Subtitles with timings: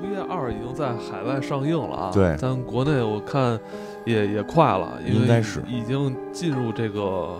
[0.00, 2.36] 毒液二》已经在海外上映了啊，对。
[2.40, 3.58] 但国内我看
[4.04, 5.60] 也也快了，因为应该是。
[5.68, 7.36] 已经进入这个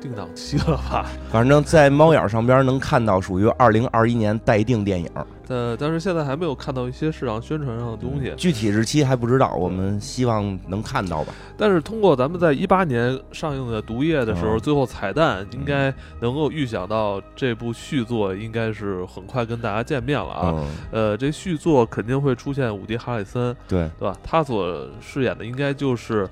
[0.00, 1.06] 定档期了吧？
[1.30, 5.10] 反正，在猫眼上边能看到属于二零二一年待定电影，
[5.48, 8.32] 呃，但是现在还没有看到一些市场宣传上的东西。
[8.36, 11.32] 具体日期还不知道，我们希望能看到吧。
[11.56, 20.54] 但是通过咱们在一八年上映的《毒液》的时候，嗯最后彩蛋应该能够预想到这部续作应该是很快跟大家见面了啊。
[20.54, 24.16] 嗯，呃，这续作肯定会出现伍迪·哈里森，对对吧？
[24.22, 26.28] 他所饰演的应该就是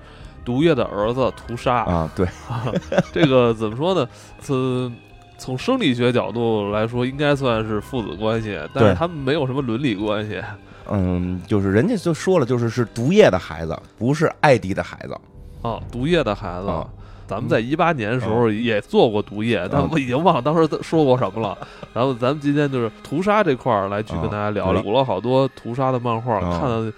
[0.46, 1.84] 毒液的儿子屠杀。
[1.84, 2.26] 啊，对，
[3.12, 4.08] 这个怎么说呢？
[4.40, 4.96] 从
[5.36, 10.40] 从生理学角度来说，应该算是父子关系，但是他们没有什么伦理关系。
[10.88, 15.14] 嗯，就是人家就说了，就是是毒液的孩子，不是艾迪的孩子。
[15.62, 16.68] 哦，毒液的孩子。
[16.68, 16.88] 啊
[17.28, 21.58] 咱们在一八年的时候也做过毒液，但我已经忘了当时说过什么了。
[21.92, 26.92] 然后咱们今天就是屠杀这块儿来去跟大家聊聊，啊补了好多屠杀的漫画，啊看的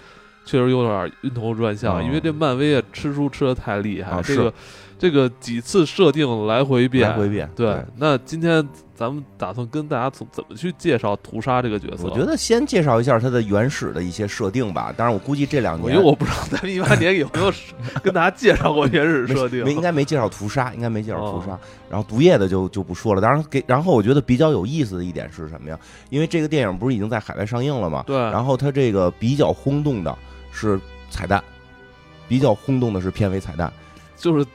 [0.49, 4.51] 确实有点晕头转向，啊因为这漫威啊吃书吃的太厉害，啊这个
[4.97, 12.05] 这个几次设定来回变，来回变对，对那今天咱们打算跟大家怎怎么去介绍屠杀这个角色？
[12.05, 14.91] 我觉得先介绍一下它的原始的一些设定吧。
[14.97, 17.53] 当然，我估计这两年因为我不知道咱们一八年有没有
[18.01, 21.51] 跟大家介绍过原始设定没，应该没介绍屠杀，应该没介绍屠杀。
[21.51, 23.21] 哦然后毒液的就就不说了。
[23.21, 25.79] 当然给，然后我觉得比较有意思的一点是什么呀？
[26.11, 28.03] 因为这个电影不是已经在海外上映了吗？
[28.05, 30.15] 对，然后它这个比较轰动的
[30.51, 31.43] 是彩蛋，
[32.27, 33.71] 比较轰动的是片尾彩蛋。
[34.15, 34.45] 就是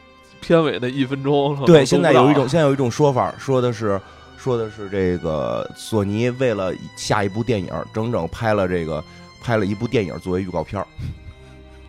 [0.40, 1.56] 片尾的一分钟。
[1.64, 4.00] 对，现在有一种现在有一种说法，说的是
[4.36, 9.02] 说的是这个索尼为了下一部电影，整整拍了这个
[9.42, 10.84] 拍了一部电影作为预告片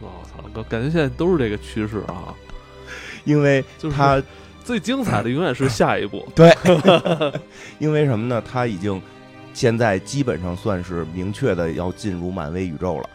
[0.02, 2.33] 我操，感感觉现在都是这个趋势啊！
[3.23, 4.22] 因为 就是它
[4.64, 6.28] 最精彩的永远是下一步。
[6.36, 6.56] 对，
[7.80, 8.42] 因为什么呢？
[8.42, 9.02] 他已经
[9.53, 13.14] 现在基本上算是明确的要进入漫威宇宙了别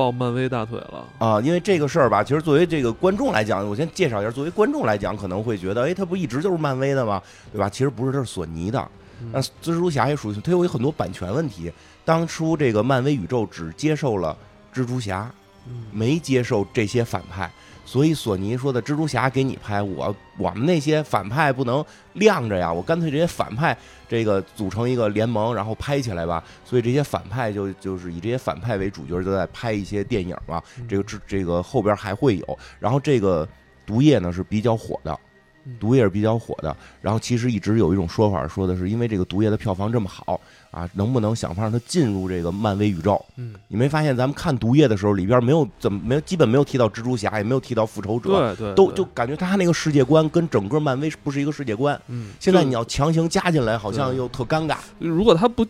[0.00, 1.06] 抱漫威大腿了。
[1.18, 1.38] 啊！
[1.42, 7.20] 因为这个事儿吧，其实作为这个观众来讲，我先介绍一下，作为观众来讲，可能会觉得，哎，他不一直就是漫威的吗？
[7.52, 7.68] 对吧？
[7.68, 8.80] 其实不是，这是索尼的。
[9.20, 11.70] 嗯那蜘蛛侠也属于它有很多版权问题。
[12.06, 14.34] 当初这个漫威宇宙只接受了
[14.72, 15.30] 蜘蛛侠，
[15.68, 17.52] 嗯没接受这些反派，
[17.90, 23.76] 所以索尼说的蜘蛛侠给你拍，我我们那些反派不能晾着呀，我干脆这些反派
[24.08, 26.40] 这个组成一个联盟，然后拍起来吧。
[26.64, 30.62] 所以这些反派就就是以这些反派为主角，就在拍一些电影嘛。
[30.78, 33.48] 嗯这个这这个后边还会有，然后这个
[33.84, 35.18] 毒液呢是比较火的
[35.64, 35.76] 嗯。
[35.80, 43.20] 毒液是比较火的，然后其实一直有一种说法，说的是因为这个毒液的票房这么好啊，能不能想法让他进入这个漫威宇宙？
[43.36, 52.00] 嗯，你没发现咱们看毒液的时候，里边没有怎么没有基本没有提到蜘蛛侠，也没有提到复仇者，对对，对都就感觉他那个世界观跟整个漫威不是一个世界观。
[52.06, 54.76] 嗯，现在你要强行加进来，好像又特尴尬。
[54.98, 55.66] 如果他不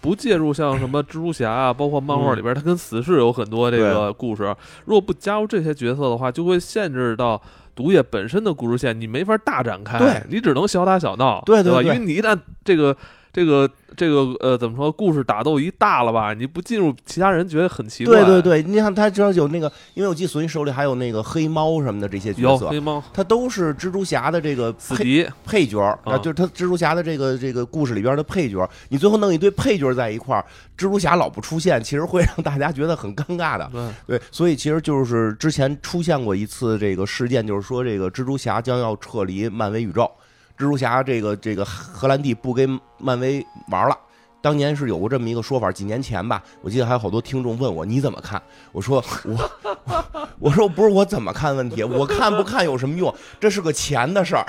[0.00, 4.44] 不介入像什么蜘蛛侠啊，包括漫画里边，他跟死侍有很多这个故事，
[4.84, 7.42] 如果不加入这些角色的话，就会限制到。
[7.76, 11.42] 毒液本身的故事线你没法大展开，对你只能小打小闹，吧？
[11.44, 12.96] 对对对因为你一旦这个
[13.36, 18.24] 这个这个呃怎么说，故事打斗一大了吧，你不进入，其他人觉得很奇怪。
[18.24, 28.70] 对对对，你看他知道有那个，因为我记得索尼手里还有那个黑猫什么的这些角色有黑，猫、他都是蜘蛛侠的这个配配角儿啊，啊就是他蜘蛛侠的这个这个故事里边的配角儿。
[28.88, 30.42] 你最后弄一堆配角在一块儿，
[30.78, 33.68] 蜘蛛侠老不出现，其实会让大家觉得很尴尬的。
[33.70, 40.10] 对，对，所以其实就是之前出现过一次这个事件，就是说这个蜘蛛侠将要撤离漫威宇宙，
[40.56, 43.96] 蜘蛛侠这个这个荷兰弟不跟漫威玩了。
[44.40, 48.40] 当年是有过这么一个说法，几年前吧，我记得还有好多听众问我你怎么看？
[48.70, 49.50] 我说我
[49.84, 53.12] 我 我说不是我怎么看问题，我看不看有什么用？
[53.40, 54.46] 这是个钱的事儿。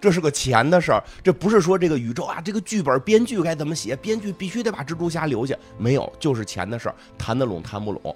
[0.00, 8.14] 这是个钱的事儿，这不是说这个宇宙啊，这个剧本编剧该怎么写，编剧必须得把蜘蛛侠留下，没有，就是钱的事儿，谈得拢谈不拢。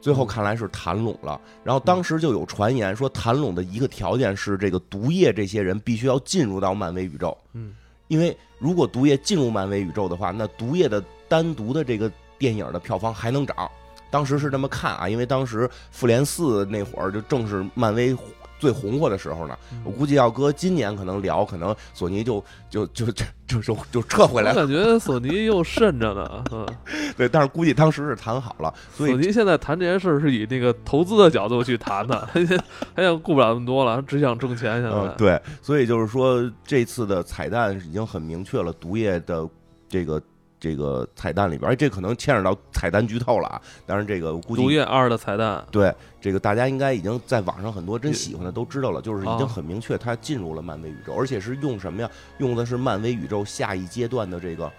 [0.00, 7.74] 最后看来是谈拢了，然后当时就有传言说，谈拢的一个条件是这个毒液这些人必须要进入到漫威宇宙，嗯，
[8.06, 13.70] 因为如果毒液进入漫威宇宙的话，那毒液的单独的这个电影的票房还能涨。
[14.10, 18.16] 当时是这么看啊，因为当时复联四那会儿就正是漫威
[18.58, 19.56] 最红火的时候呢。
[19.84, 23.12] 我估计要搁今年可能聊，可能索尼就就就就
[23.46, 24.62] 就就就撤回来了。
[24.62, 26.66] 我感觉索尼又慎着呢， 嗯，
[27.16, 34.82] 对，但是估计当时是谈好了，所以索尼现在谈这件事儿是以那个投资的角度去谈的，他现他现在顾不了那么多了，他只想挣钱。
[34.82, 39.48] 现在，嗯，对，所以就是说这次的彩蛋已经很明确了，毒液的
[39.88, 40.20] 这个
[40.60, 43.60] 这个彩蛋里边，哎，这可能牵扯到彩蛋剧透了啊。
[43.86, 52.10] 当然，这个我估计毒液二的彩蛋，对这个大家应该已经在网上很多真喜欢的都知道了，就是已经啊很明确，它进入了漫威宇宙，而且是用什么呀？
[52.38, 54.70] 用的是漫威宇宙下一阶段的这个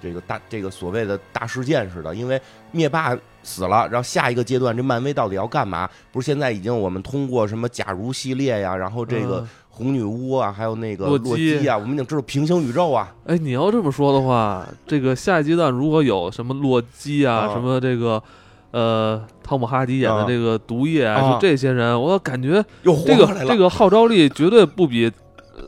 [0.00, 2.40] 这个大这个所谓的大事件似的，因为
[2.70, 5.88] 灭霸死了，然后下一个阶段这漫威到底要干嘛？
[6.12, 17.52] 不是现在已经我们通过什么假如系列呀，然后这个嗯红女巫啊，还有那个洛洛基基啊，我们已经知道平行宇宙啊，哎，你要这么说的话，这个下一阶段如果有什么洛基啊，啊。
[17.52, 18.22] 什么这个
[18.70, 20.24] 呃汤姆哈迪演的啊。
[20.28, 23.44] 这个毒液啊就这些人，我感觉这个。
[23.46, 25.12] 这个号召力绝对不比呃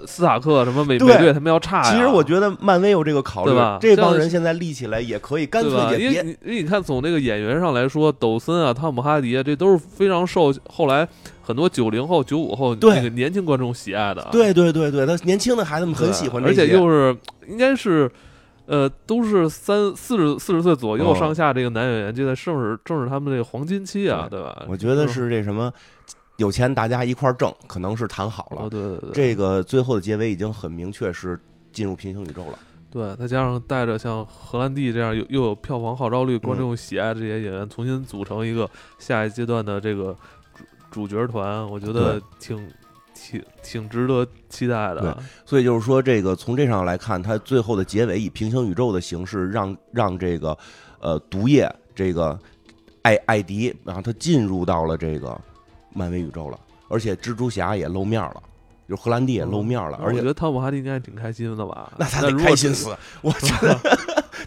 [0.06, 1.90] 斯塔克什么美美队他们要差呀。
[1.90, 11.06] 其实我觉得漫威有这个考虑吧，这帮人现在立起来也可以，干脆也别因为你看，从这个演员上来说，抖森啊、汤姆哈迪啊，这都是非常受后来
[11.42, 14.26] 很多九零后、九五后对那个年轻观众喜爱的。
[14.32, 17.16] 对对对对，他年轻的孩子们很喜欢这而且些又是
[17.48, 18.10] 应该是。
[18.68, 24.64] 呃，都是三四十四十岁左右哦上下这个男演员，就在正是正是他们这个黄金期啊，对吧？
[24.66, 25.72] 我觉得是这什么，
[26.36, 28.70] 有钱大家一块儿挣，可能是谈好哦，了。
[28.70, 31.38] 对对对，这个最后的结尾已经很明确是
[31.72, 32.58] 进入平行宇宙了。
[32.88, 38.68] 对，再加上带着像荷兰弟这样又又有票房号召力、观众喜爱的这些演员，重新组成一个
[38.98, 40.16] 下一阶段的这个
[40.90, 42.66] 主主角团，我觉得挺
[43.14, 45.18] 挺挺值得期待的。
[45.44, 50.56] 所以就是说，这个从这上来看，它最后的结尾以平行宇宙的形式让让这个
[51.00, 52.38] 呃毒液这个
[53.02, 55.38] 艾艾迪，然后他进入到了这个
[55.96, 56.58] 漫威宇宙了，
[56.88, 58.42] 而且蜘蛛侠也露面了，
[58.88, 61.90] 就是荷兰弟也露面了，而且我觉得汤姆哈迪应该挺开心的吧？
[61.96, 63.78] 那他得开心死， 我觉得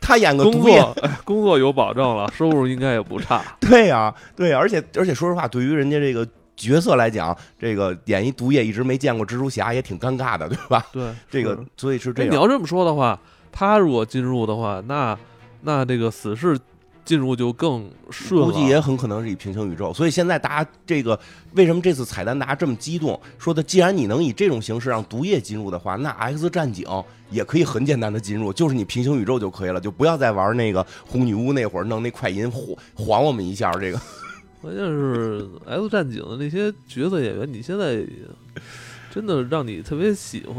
[0.01, 3.41] 他演个工毒液作哎 工作有保证了，收入应该也不差。
[3.59, 10.85] 对呀、对呀、而且而且说实话，对于人家这个角色来讲，这个演一毒液一直没见过蜘蛛侠也挺尴尬的，对吧？
[10.93, 13.19] 对，这个所以是这样，哎你要这么说的话，
[13.51, 15.17] 他如果进入的话，那
[15.61, 16.57] 那这个死侍
[17.09, 18.45] 进入就更顺了。
[18.45, 19.91] 估计也很可能是以平行宇宙。
[19.91, 21.19] 所以现在大家这个
[21.53, 23.19] 为什么这次彩蛋大家这么激动？
[23.39, 26.85] 说的既然你能以这种形式让毒液进入的话，那 X 战警
[27.31, 32.63] 也可以很简单的进入，就是你平行宇宙就可以了，就不要再玩那个红女巫那会儿弄那快银晃
[32.93, 33.99] 晃我们一下这个。
[34.61, 38.05] 关键是 X 战警的那些角色演员，你现在
[39.09, 40.55] 真的让你特别喜欢，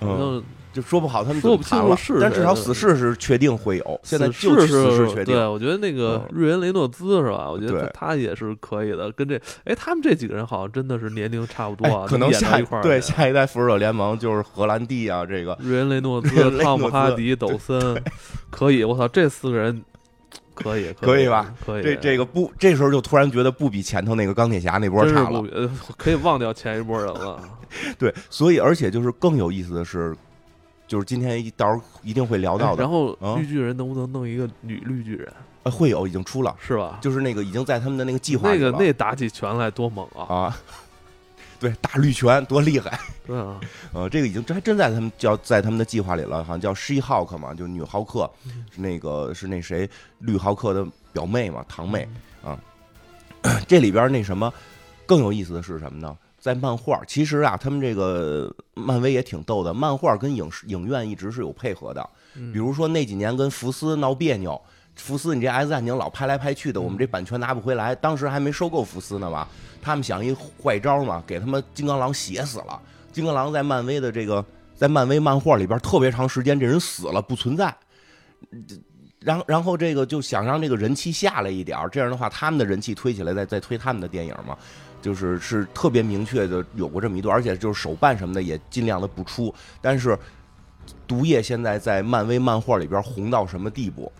[0.00, 0.42] 好嗯，像
[0.72, 5.34] 就说不好他们说不了清楚是，但至少死侍是确定会有，现在死就侍死侍确定。
[5.34, 7.50] 对，我觉得那个嗯瑞恩雷诺兹是吧？
[7.50, 9.10] 我觉得对他也是可以的。
[9.12, 18.00] 跟这，哎，他们这几个人好像真的是年龄差不多啊，哎，可能下一块儿对下一代复仇者联盟就是荷兰弟啊，这个瑞恩雷诺兹汤姆哈迪、 抖森，
[18.50, 19.82] 可以，我操，这四个人
[20.54, 21.52] 可以，可以吧？
[21.64, 25.40] 可以，这这个不，这时候就突然觉得不比前头那个钢铁侠那波差了。
[25.52, 27.40] 呃可以忘掉前一波人了。
[27.98, 30.16] 对，所以而且就是更有意思的是，
[30.88, 35.32] 就是今天一到时候一定会聊到的，哎然后啊绿巨人能不能弄一个女绿巨人，
[35.62, 36.98] 呃会有已经出了，是吧？
[37.00, 40.24] 就是那个已经在他们的那个计划那个那打起拳来多猛啊！
[40.34, 40.58] 啊。
[41.60, 43.00] 对，打绿拳多厉害！
[43.26, 43.58] 对啊，
[43.92, 49.90] 呃，这个已经这还真在他们叫在他们的计划里了，好像叫 She Hulk 嘛，就女浩克，嗯是那个是那谁
[50.20, 52.08] 绿浩克的表妹嘛，堂妹
[52.44, 52.56] 啊。
[53.66, 54.52] 这里边那什么
[55.04, 56.16] 更有意思的是什么呢？
[56.48, 62.00] 在漫画，其实啊，他们这个漫威也挺逗的，漫画跟影视影院一直是有配合的。
[62.36, 64.58] 嗯比如说那几年跟福斯闹别扭，
[64.96, 69.46] 福斯你这 X 战警老拍来拍去的，我们这版权拿不回来，当时还没收购福斯呢嘛，
[69.82, 72.80] 他们想一坏招嘛，给他们金刚狼写死了。
[73.12, 74.42] 金刚狼在漫威的这个
[74.74, 77.74] 在漫威漫画里边特别长时间，这人死了不存在。
[79.20, 84.56] 然后，然后这个就想让这个人气下来一点儿，这样的话，他们的人气推起来，再再推他们的电影嘛，
[85.00, 89.54] 就是是特别明确的有过这么一段，而且就是手办什么的也尽量的不出。
[89.80, 90.18] 但是，
[91.06, 94.10] 毒液现在在漫威漫画里边红到什么地步？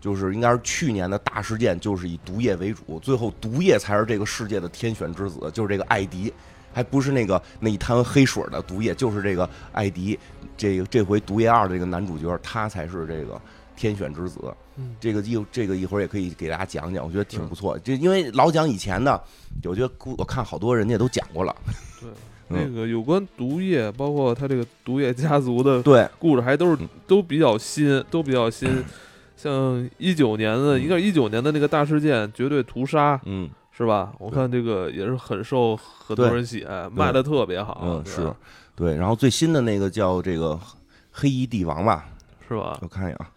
[0.00, 6.30] 就是应该是去年的大事件，就是以毒液为主，最后毒液才是这个世界的天选之子，就是这个艾迪，
[6.74, 10.18] 还不是那个那一滩黑水的毒液，就是这个艾迪，
[10.58, 13.40] 这这回毒液二的这个男主角，他才是这个
[13.76, 14.40] 天选之子。
[14.76, 17.78] 嗯这个一这个一会儿也可以给大家讲讲，我觉得挺不错。
[17.78, 19.22] 就因为老讲以前的，
[19.64, 21.54] 我觉得我看好多人家都讲过了。
[22.00, 22.10] 对，
[22.48, 28.84] 嗯那个有关毒液，包括他这个毒液家族的对，故事，还都是嗯都比较新，都比较新。
[29.36, 34.12] 像一九年的，应该是一九年的那个大事件，绝对屠杀嗯是吧？
[34.18, 37.80] 我看这个也是很受很多人喜爱，卖的特别好。
[37.82, 38.32] 嗯是，
[38.74, 38.96] 对。
[38.96, 40.58] 然后最新的那个叫这个
[41.10, 42.06] 黑衣帝王吧，
[42.48, 42.78] 是吧？
[42.82, 43.28] 我看一眼啊，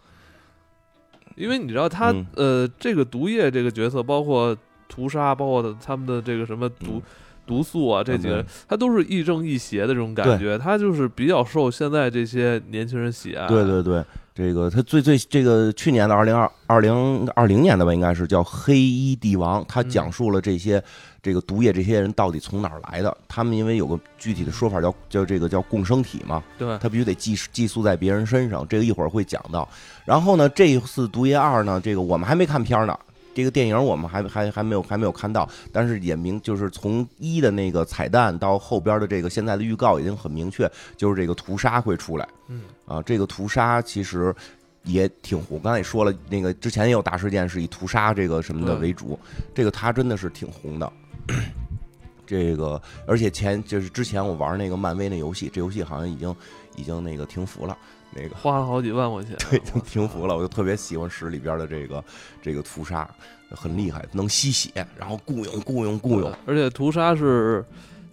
[1.38, 2.26] 因为你知道他、嗯。
[2.36, 4.58] 呃，这个毒液这个角色，包括
[4.90, 7.02] 屠杀，包括他们的这个什么毒、嗯。
[7.48, 13.48] 毒素啊这几个嗯，他都是亦正亦邪的这种感觉，他就是比较受现在这些年轻人喜爱。
[13.48, 14.04] 对对对，
[14.36, 19.90] 这个他最最这个去年的二零二二零二零年的吧，应该是叫《黑衣帝王》，他嗯。
[19.90, 20.84] 讲述了这些
[21.28, 23.16] 这个毒液这些人到底从哪儿来的。
[23.28, 29.68] 他们因为有个具体的说法叫叫这个叫共生体嘛，对，他必须得寄寄宿在别人身上，这个一会儿会讲到。
[30.06, 32.98] 然后呢，这一次《毒液二》呢，这个我们还没看片儿呢。
[33.36, 42.28] 这个电影我们还还还没有还没有看到，但是也明就是从一的那个彩蛋到后边的这个现在的预告已经很明确，就是这个屠杀会出来。
[42.48, 44.34] 嗯啊，这个屠杀其实
[44.82, 45.60] 也挺红。
[45.60, 49.20] 刚才也说了，那个之前也有大事件是以屠杀这个什么的为主，
[49.54, 50.92] 这个他真的是挺红的。
[52.26, 56.36] 这个，而且前就是之前我玩那个漫威那游戏，这游戏好像已经
[56.76, 57.78] 已经那个停服了，
[58.14, 59.36] 那个花了好几万块钱。
[59.50, 60.36] 对，已经停服了。
[60.36, 62.04] 我就特别喜欢十里边的这个
[62.42, 63.10] 这个屠杀，
[63.52, 67.64] 很厉害，能吸血，然后雇佣雇佣雇佣，而且屠杀是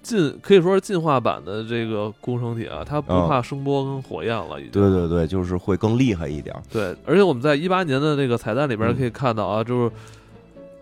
[0.01, 4.71] 进可以说是进化版的这个共生体啊，它不嗯怕声波跟火焰了，已经。
[4.71, 6.55] 对对对，就是会更厉害一点。
[6.71, 9.93] 对，而且我们在一八年的那个彩蛋里边嗯可以看到啊，就是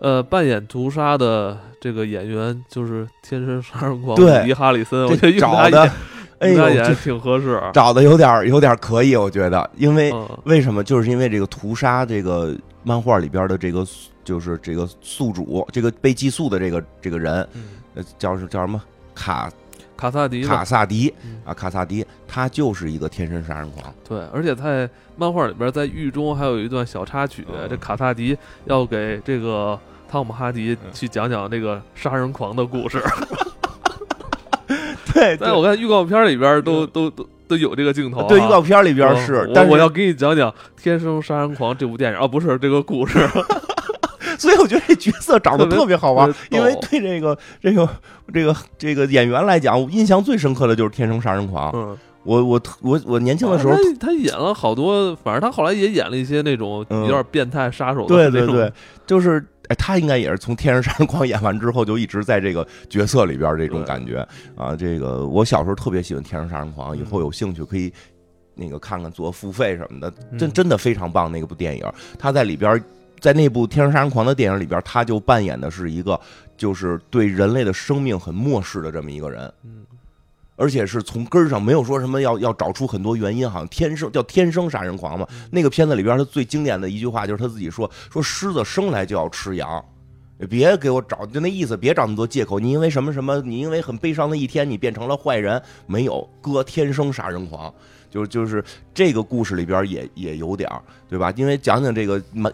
[0.03, 4.43] 呃扮演屠杀的这个演员就是天生杀人狂对。
[4.43, 5.91] 迪哈里森，我觉得找的演，
[6.39, 7.61] 哎用他 呦，这演挺合适。
[7.73, 10.83] 找的有点有点可以，我觉得，因为嗯，为什么？
[10.83, 13.87] 就是因为这个屠杀这个漫画里边的这个
[14.25, 17.63] 就是这个宿主，这个被寄宿的这个这个人，嗯。
[17.95, 18.81] 呃，叫是叫什么？
[19.15, 19.49] 卡
[19.95, 21.39] 卡萨迪卡，萨迪嗯。
[21.45, 23.93] 啊，卡萨迪，他就是一个天生杀人狂。
[24.05, 27.69] 对，而且在漫画里边，在狱中还有一段小插曲，嗯。
[27.69, 29.79] 这卡萨迪要给这个
[30.13, 33.01] 汤姆哈迪嗯去讲讲这个杀人狂的故事。
[35.11, 38.27] 对但我看预告片里边都都都都有这个镜头啊。
[38.27, 43.27] 对预告片里边我是，但是我我要给你讲讲《天生杀人狂》这部电影啊，不是这个故事。
[44.37, 47.89] 所以我觉得这角色长得特别好玩 因为对这个这个
[48.31, 51.71] 这个这个演员来讲，我印象最深刻的就是《天生杀人狂》。
[51.75, 58.55] 嗯，我我我我年轻的时候他他演了好多，反正他后来也演了一些那种嗯有点变态杀手的对那种。
[58.55, 58.73] 对对，
[59.07, 64.75] 就是哎，他应该也是从《天生杀人狂》演完之后，就一直在这个角色里边这种感觉啊。
[64.75, 67.91] 这个我小时候特别喜欢《天生杀人狂》，以嗯后有兴趣可以
[68.55, 71.85] 那个看看做付费什么的，真嗯真的非常棒那个部电影。
[72.19, 72.83] 他在里边，
[73.19, 76.19] 在那部《天生杀人狂》的电影里边，他就扮演的是一个
[76.57, 79.53] 就是对人类的生命很漠视的这么一个人。
[79.63, 79.85] 嗯，
[80.55, 85.27] 而且是从根儿上没有说什么要要找出很多原因，好像天生叫天生杀人狂嘛。
[85.51, 89.83] 那个片子里边他最经典的一句话就是他自己说说狮子生来就要吃羊，
[90.49, 92.59] 别给我找就那意思，别找那么多借口。
[92.59, 97.73] 你因为什么什么，你因为很悲伤的一天，你变成了坏人，没有哥天生杀人狂。
[98.09, 100.79] 就就是这个故事里边也也有点儿，
[101.09, 101.33] 对吧？
[101.35, 102.53] 因为讲讲这个满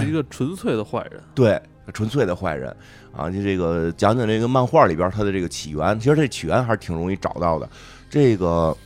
[0.00, 1.22] 是一个纯粹的坏人。
[1.34, 1.60] 对，
[1.92, 2.74] 纯粹的坏人
[3.16, 3.30] 啊！
[3.30, 7.68] 就这个讲讲这个漫画里边它的这个起源，其实这起源还是挺容易找到的。
[8.10, 8.76] 这个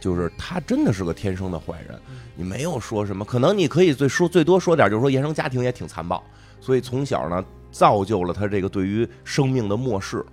[0.00, 1.98] 就是他真的是个天生的坏人，
[2.34, 6.22] 你没有说什么，可能你可以最说最多说点，就是说原生家庭也挺残暴，
[6.60, 10.24] 所以从小呢造就了他这个对于生命的漠视。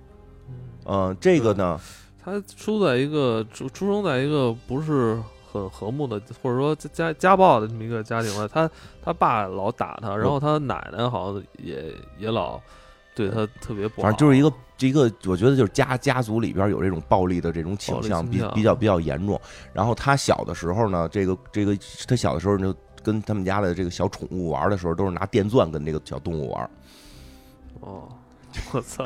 [0.86, 1.78] 嗯、这个呢，
[2.22, 5.18] 他出在一个出出生在一个不是
[5.50, 8.46] 很和睦的，或者说家家家暴的这么一个家庭了。
[8.46, 8.70] 他
[9.02, 12.60] 他爸老打他，然后他奶奶好像也也老
[13.14, 14.02] 对他特别不好。
[14.02, 19.40] 反正就是一个一个，我觉得就是家家族里边有这种暴力的这种倾向，比比较比较严重。
[19.72, 21.76] 然后他小的时候呢，这个这个
[22.06, 26.70] 他小的时候就跟他们家的这个小宠物玩的时候，都是拿电钻跟这个小动物玩，
[27.80, 28.08] 哦，
[28.72, 29.04] 我操，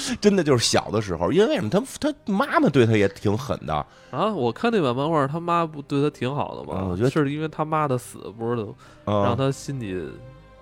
[0.20, 3.74] 真的就是小的时候，因为为什么他他妈妈对他也挺狠的，
[4.10, 4.26] 啊！
[4.32, 6.80] 我看那版漫画，他妈不对他挺好的吗？
[6.82, 8.62] 嗯我觉得是因为他妈的死，不是
[9.04, 10.08] 嗯、让他心里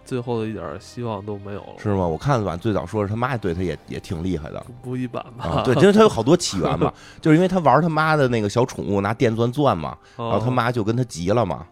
[0.04, 2.06] 最后的一点希望都没有了，是吗？
[2.06, 4.60] 我看晚最早说是他妈对他也也挺厉害的。
[4.82, 5.44] 不不一般吧？
[5.44, 11.64] 啊，对，因为他有好多起源嘛， 就是因为他玩他妈的那个小宠物拿电钻钻嘛，哦，然后他妈就跟他急了嘛，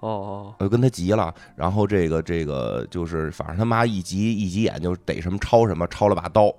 [0.00, 6.52] 哦哦，就跟他急了，然后这个这个就是，反正他妈一急一急眼就逮什么抄什么，抄了把刀。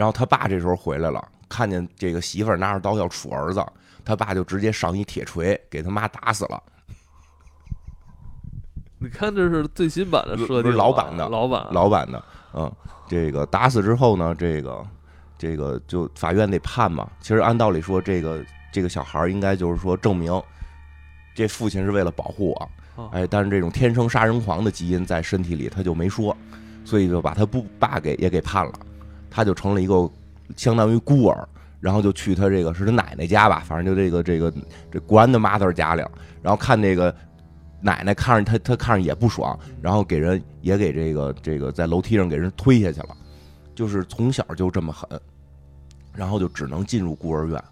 [0.00, 3.62] 然后他爸这时候回来了，看见这个媳妇儿拿着刀要杵儿子，
[4.02, 6.62] 他爸就直接上一铁锤给他妈打死了。
[8.98, 12.72] 你看这是最新版的设不定吧，是老版的老版老版的，嗯，
[13.06, 14.86] 这个打死之后呢，这个
[15.36, 17.06] 这个就法院得判嘛。
[17.20, 18.42] 其实按道理说，这个
[18.72, 20.42] 这个小孩儿应该就是说证明
[21.34, 22.70] 这父亲是为了保护我，
[23.02, 26.34] 哦哎，但是这种天生杀人狂的基因在身体里，他就没说，
[26.86, 28.72] 所以就把他不爸给也给判了，
[29.30, 30.10] 他就成了一个
[30.56, 31.48] 相当于孤儿，
[31.80, 34.52] 然后就去他这个是他奶奶家吧，反正就这个这个
[34.90, 36.02] 这 grandmother 家里，
[36.42, 37.14] 然后看这个
[37.80, 43.16] 奶奶看着他，他看着也不爽，然后给人也给这个这个在楼梯上给人推下去了，
[43.74, 45.08] 就是从小就这么狠，
[46.12, 47.62] 然后就只能进入孤儿院，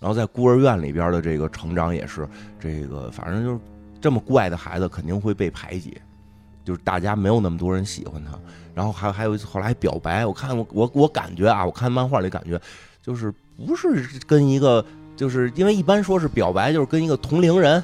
[0.00, 2.26] 然后在孤儿院里边的这个成长也是
[2.58, 3.60] 这个，反正就是
[4.00, 6.00] 这么怪的孩子肯定会被排挤，
[6.70, 8.38] 就是大家没有那么多人喜欢他。
[8.72, 12.58] 然后还还有一次后来还表白，我看我我我感觉啊，我看漫画里感觉
[13.02, 13.34] 就是
[13.66, 14.84] 不是跟一个，
[15.16, 17.82] 就是因为一般说是表白就是跟一个同龄人，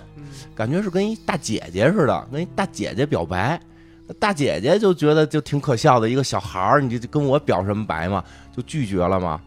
[0.54, 3.60] 感觉是跟一大姐姐似的，跟一大姐姐表白。
[4.20, 8.24] 大姐姐就觉得就挺可笑的，一个小孩儿，你就跟我表什么白嘛，
[8.56, 9.40] 就拒绝了嘛。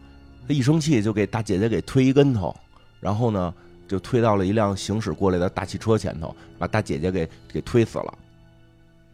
[0.46, 2.54] 他一生气就给大姐姐给推一跟头，
[3.00, 3.52] 然后呢
[3.88, 8.14] 就推到了一辆行驶过来的大汽车前头，把大姐姐给给推死了。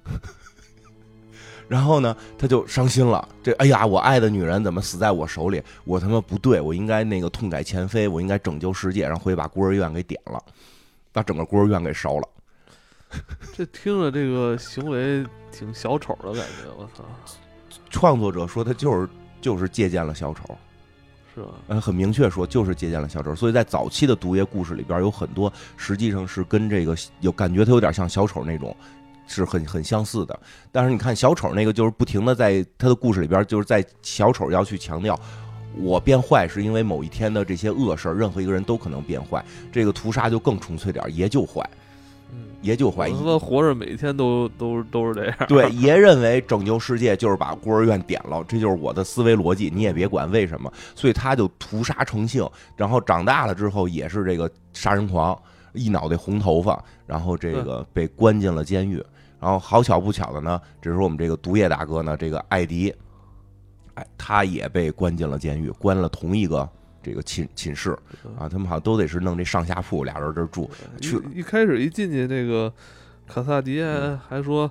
[1.69, 3.29] 然后呢，他就伤心了。
[3.43, 5.61] 这哎呀，我爱的女人怎么死在我手里？
[5.85, 10.41] 我他妈不对，我应该那个痛改前非，我应该拯救世界，然后回去把孤儿院给点了，
[11.13, 12.29] 把整个孤儿院给烧了。
[13.53, 17.05] 这听着这个行为挺小丑的感觉，我操！
[17.91, 19.09] 创作者说他就是
[19.41, 20.57] 就是借鉴了小丑，
[21.35, 21.49] 是吧？
[21.67, 28.77] 嗯，很明确说就是借鉴了小丑，所以在早期的毒液故事里边有很多实际上是跟这个有感觉，他有点像小丑那种。
[29.27, 30.39] 是很很相似的，
[30.71, 35.19] 但是你看小丑那个，就是不停的在他的故事里边，就是在小丑要去强调，
[35.79, 39.45] 我变坏是因为某一天的这些恶事任何一个人都可能变坏。
[39.71, 41.69] 这个屠杀就更纯粹点爷就坏，
[42.63, 43.11] 爷就坏。
[43.11, 45.37] 他妈活着每天都都都是这样。
[45.49, 55.37] 对， 爷认为拯救世界就是把孤儿院点了，这就是我的思维逻辑，你也别管为什么，所以他就屠杀成性，然后长大了之后也是这个杀人狂，
[55.75, 59.05] 一脑袋红头发，然后这个被关进了监狱。
[59.41, 62.95] 然后好巧不巧的呢，只是我们这个毒液大哥呢，这个艾迪，
[63.95, 66.69] 哎，他也被关进了监狱，关了同一个
[67.03, 67.97] 这个寝寝室
[68.39, 70.71] 啊，他们好像都得是弄这上下铺，俩人这住。
[71.01, 72.73] 去一开始一进去，那个
[73.27, 73.83] 卡萨迪
[74.29, 74.71] 还说：“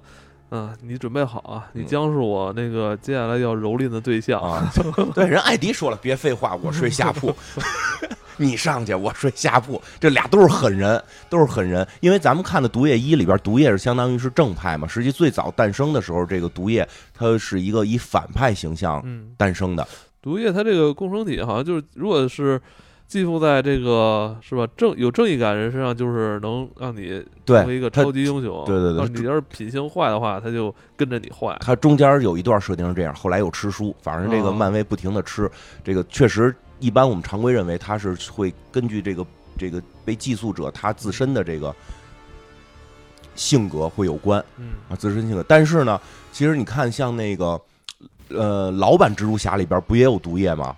[0.49, 4.67] 啊，你准备好啊，你将是我那个接下来要蹂躏的对象啊。”
[5.13, 7.33] 对，人艾迪说了，别废话，我睡下铺。
[8.37, 11.87] 你上去，我睡下铺，这俩都是狠人，都是狠人。
[12.01, 14.87] 因为咱们看的《毒液一》里边，毒液是相当于是正派嘛。
[14.87, 19.03] 实际最早诞生的时候，这个毒液它是一个以反派形象
[19.37, 19.87] 诞生的。
[20.21, 22.59] 毒液它这个共生体好像就是，如果是
[23.07, 28.63] 寄附在这个是吧正有正义感人身上，就是能让你成为一个超级英雄。
[28.65, 31.55] 对对对，你要是品性坏的话，他就跟着你坏。
[31.61, 35.49] 他中间有一段设定是这样，后来又吃书，反正这个漫威不停的吃，
[35.83, 36.53] 这个确实。
[36.79, 39.25] 一般我们常规认为它是会根据这个
[39.57, 41.73] 这个被寄宿者他自身的这个
[43.35, 45.43] 性格会有关，嗯啊自身性格。
[45.47, 45.99] 但是呢，
[46.31, 47.59] 其实你看像那个
[48.29, 50.75] 呃老版蜘蛛侠里边不也有毒液吗？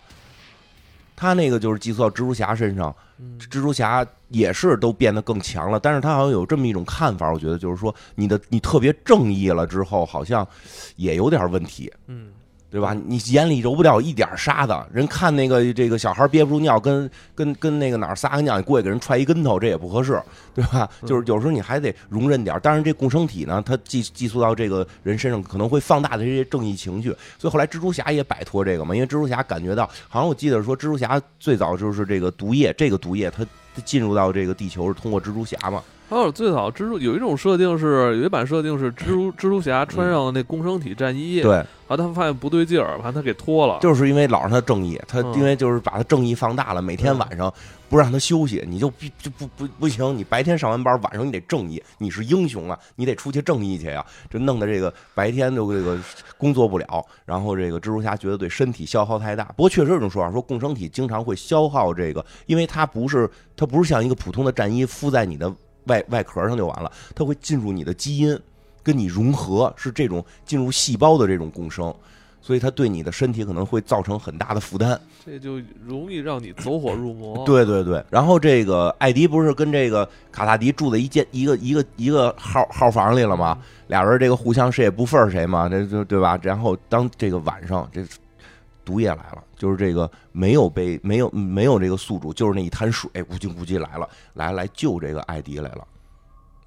[1.15, 2.95] 他那个就是寄宿到蜘蛛侠身上，
[3.39, 5.79] 蜘蛛侠也是都变得更强了。
[5.79, 10.47] 但是他好像有这么一种看法，我觉得就是说你的你特别正义了之后，好像
[10.95, 12.29] 也有点问题，嗯。
[12.69, 12.93] 对吧？
[13.05, 20.21] 你眼里揉不掉一点沙子，人看那个这个小孩憋不住尿，跟跟跟那个哪儿撒个尿，你过去给人踹一跟头，这也不合适，
[20.53, 20.89] 对吧？
[21.05, 22.59] 就是有时候你还得容忍点。
[22.61, 27.09] 当然，这共生体呢，它寄寄宿到这个人身上，可能会放大的这些正义情绪。
[27.39, 33.45] 所以后来蜘蛛侠也摆脱这个嘛，因为蜘蛛侠感觉到，好像我记得说，蜘蛛侠最早就是这个毒液，这个毒液它
[33.85, 35.81] 进入到这个地球是通过蜘蛛侠嘛。
[36.09, 47.53] 还有最早蜘蛛有一种设定是有一版设定是蜘蛛蜘蛛侠穿上那共生体战衣，对，然后他们发现不对劲儿，把他给脱了，就是因为老让他正义，他因为就是把他正义放大了，每天晚上
[47.89, 55.97] 不让他休息，你就必就不不不行，你白天上完班，晚上你得正义，你是英雄啊，你得出去正义去呀，就弄得这个白天就这个
[56.37, 65.53] 工作不了，然后这个蜘蛛侠觉得对身体消耗太大，不过确实有种说法说共生体经常会消耗这个，因为它不是它不是像一个普通的战衣敷在你的。
[65.87, 68.39] 外外壳上就完了，它会进入你的基因，
[68.83, 71.93] 跟你融合，是这种进入细胞的这种共生，
[72.41, 77.43] 所以它对你的身体可能会造成很大的负担，这就容易让你走火入魔。
[77.45, 83.57] 对对对，然后这个艾迪不是跟这个卡萨迪住在一间一个一个一个号号房里了吗？
[83.87, 86.39] 俩人这个互相谁也不忿谁嘛，这就对吧？
[86.41, 88.05] 然后当这个晚上这。
[88.87, 95.85] 毒液来了，就是这个没有被没有没有这个宿主，就是那一滩水，咕叽咕叽来了，来来救这个艾迪来了，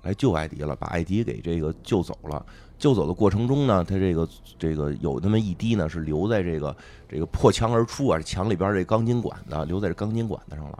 [0.02, 2.44] 来救艾迪了，把艾迪给这个救走了。
[2.78, 4.28] 救走的过程中呢，他这个
[4.58, 6.76] 这个有那么一滴呢，是留在这个
[7.08, 10.78] 这个破墙而出啊，墙里边这钢筋管子留在这钢筋管子上了。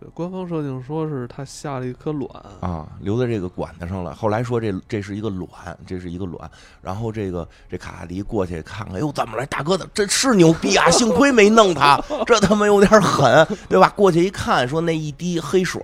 [0.00, 2.28] 对，官方设定说是他下了一颗卵
[2.60, 4.14] 啊，留在这个管子上了。
[4.14, 5.50] 后来说这这是一个卵，
[5.86, 6.50] 这是一个卵。
[6.80, 9.44] 然后这个这卡卡迪过去看看，哟，怎么了？
[9.46, 10.90] 大哥的这是牛逼啊！
[10.90, 13.90] 幸亏没弄他， 这他妈有点狠，对吧？
[13.90, 15.80] 过去一看，说那一滴黑水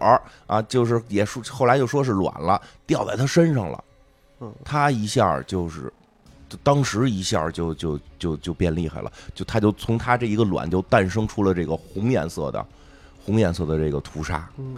[0.47, 3.85] 啊，就是也说后来就说是卵了，掉在他身上了。
[4.41, 5.93] 嗯，他一下就是
[6.49, 12.65] 就当时一下就就就就变厉害了，就他就从他这一个卵就诞生出了这个红颜色的
[13.29, 14.77] 红颜色的这个屠杀，嗯，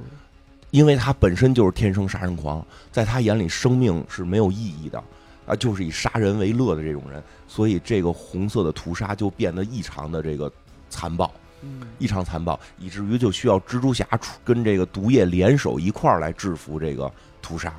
[0.73, 5.01] 因为他本身就是天生杀人狂，在他眼里生命是没有意义的
[5.47, 10.51] 啊，就是以杀人为乐的这种人，所以这个红色的屠杀就变得异常的这个
[10.89, 11.33] 残暴。
[11.63, 17.09] 嗯，异常残暴，以至于就需要蜘蛛侠出跟这个毒液联手一块儿来制服这个
[17.41, 17.73] 屠杀。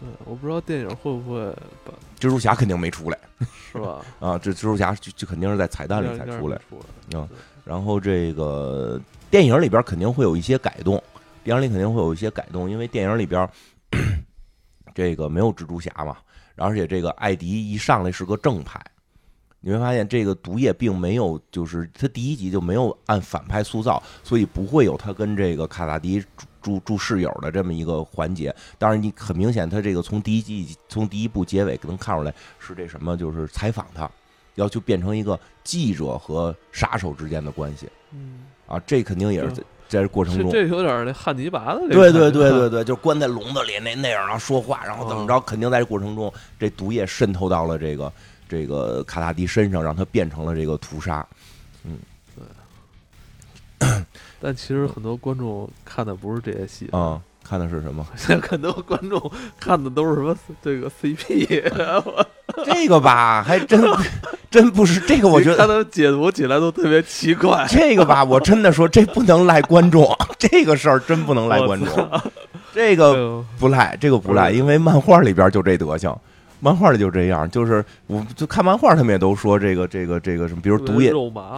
[0.00, 1.44] 对，我不知道电影会不会
[1.84, 3.18] 把蜘蛛侠肯定没出来
[3.72, 4.00] 是吧？
[4.20, 6.56] 啊，这蜘蛛侠就就肯定是在彩蛋里才出来。
[6.70, 6.80] 出
[7.12, 7.28] 嗯，
[7.64, 9.00] 然后这个
[9.34, 11.02] 电影里边肯定会有一些改动，
[11.42, 13.50] 电影里肯定会有一些改动，因为电影里边
[14.94, 16.18] 这个没有蜘蛛侠嘛，
[16.54, 18.80] 而且这个艾迪一上来是个正派。
[19.58, 26.24] 你会发现，这个毒液并没有，就是他第一集就没有按反派塑造，所以不会有他跟这个卡萨迪
[26.62, 28.54] 住住室友的这么一个环节。
[28.78, 34.08] 当然，你很明显，他这个从第一季从第一部结尾能看出来是这什么，就是采访他，
[34.54, 37.88] 要求变成一个记者和杀手之间的关系。
[38.12, 41.80] 嗯，啊，这肯定也是在在过程中，这有点那汉尼拔的。
[41.88, 48.12] 对对对对对， 就关在笼子里那那样然后说话，然后怎么着，肯定在这过程中，这毒液渗透到了这个。
[48.46, 51.26] 这个卡塔迪身上，让他变成了这个屠杀，
[51.82, 51.98] 嗯，
[52.36, 53.88] 对。
[54.38, 58.04] 但其实很多观众看的不是这些戏啊，看的是什么？
[58.16, 59.30] 现在很多观众
[59.60, 60.36] 看的都是什么？
[60.62, 61.62] 这个 CP，
[62.64, 63.80] 这个吧，还真
[64.50, 65.28] 真不是这个。
[65.28, 67.66] 我觉得他的解读起来都特别奇怪。
[67.68, 72.10] 这个吧，我真的说，这不能赖观众，这个事儿真不能赖观众。
[72.72, 76.16] 这个不赖，这个不赖，因为漫画里边就这德行。
[76.64, 81.12] 漫画里就这样，就是我就看漫画，他们也都说这个这个这个什么，比如毒液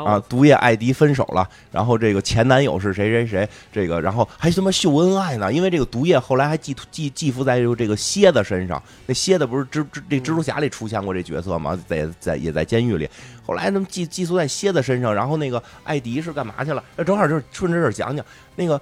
[0.05, 11.79] 啊，毒液艾迪分手了，然后这个前男友是谁谁谁，这个然后还他妈秀恩爱呢，因为这个毒液后来还寄寄寄附在这个蝎子身上，那蝎子不是蜘蜘这蜘蛛侠里出现过这角色吗？
[11.87, 13.09] 在在也在监狱里，
[13.47, 16.83] 后来他们寄寄宿在蝎子身上，然后那个艾迪是干嘛去了？
[16.97, 18.81] 那正好就是顺着这讲讲那个。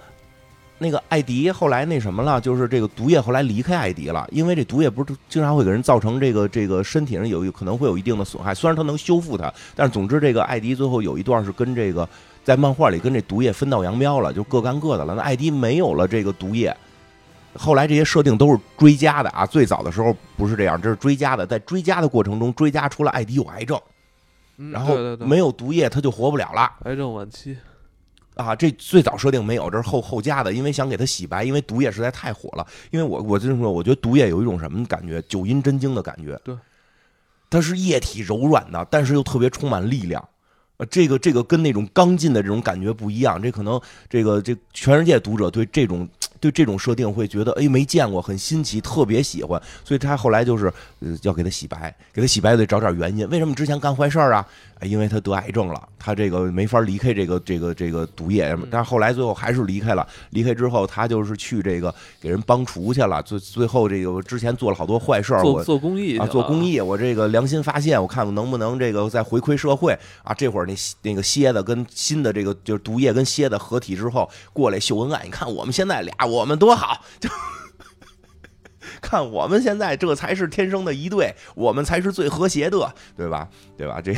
[0.84, 12.06] 那个艾迪后来那什么了，就是这个毒液后来离开艾迪了，因为这毒液不是经常会给人造成这个这个身体上有可能会有一定的损害，虽然它能修复它，但是总之这个艾迪最后有一段是跟这个
[12.44, 15.14] 在漫画里跟这毒液分道扬镳了，就各干各的了。
[15.14, 16.76] 那艾迪没有了这个毒液，
[17.56, 23.80] 后来这些设定都是追加的啊，最早的时候不是这样，这是追加的，在追加的过程中追加出了艾迪有癌症，
[24.70, 27.56] 然后没有毒液他就活不了了，癌症晚期。
[28.34, 32.66] 啊，这最早设定没有，这是后后加的，因为想给他洗白，因为毒液实在太火了。
[32.90, 36.38] 因为我我这么说，我觉得毒液有一种什么感觉，九阴真经的感觉。
[36.44, 36.56] 对，
[37.48, 40.28] 它是液体柔软的，但是又特别充满力量。
[40.76, 43.40] 呃，这个这个跟那种刚劲的这种感觉不一样。
[43.40, 46.08] 这可能这个这全世界读者对这种。
[46.44, 54.46] 对这种设定会觉得哎没见过很新奇特别喜欢，所以他后来就是呃要给他洗白，给他洗白得找点原因，为什么之前干坏事啊？
[54.80, 60.06] 哎，因为他得癌症了，他这个没法离开这个这个这个毒液，但是后来最后还是离开了。
[60.30, 63.22] 离开之后，他就是去这个给人帮厨去了。
[63.22, 66.78] 最最后这个之前做了好多坏事儿，做做公益啊，做公益。
[66.80, 70.34] 我这个良心发现，我看我能不能这个再回馈社会啊？
[70.34, 76.12] 这会儿那那个蝎子跟新的这个就是毒液跟蝎子合体之后过来秀恩爱，你看我们现在俩。
[76.26, 77.28] 我我们多好，就
[79.00, 83.48] 看我们现在这才是天生的一对，我们才是最和谐的，对吧？
[83.76, 84.00] 对吧？
[84.00, 84.12] 这。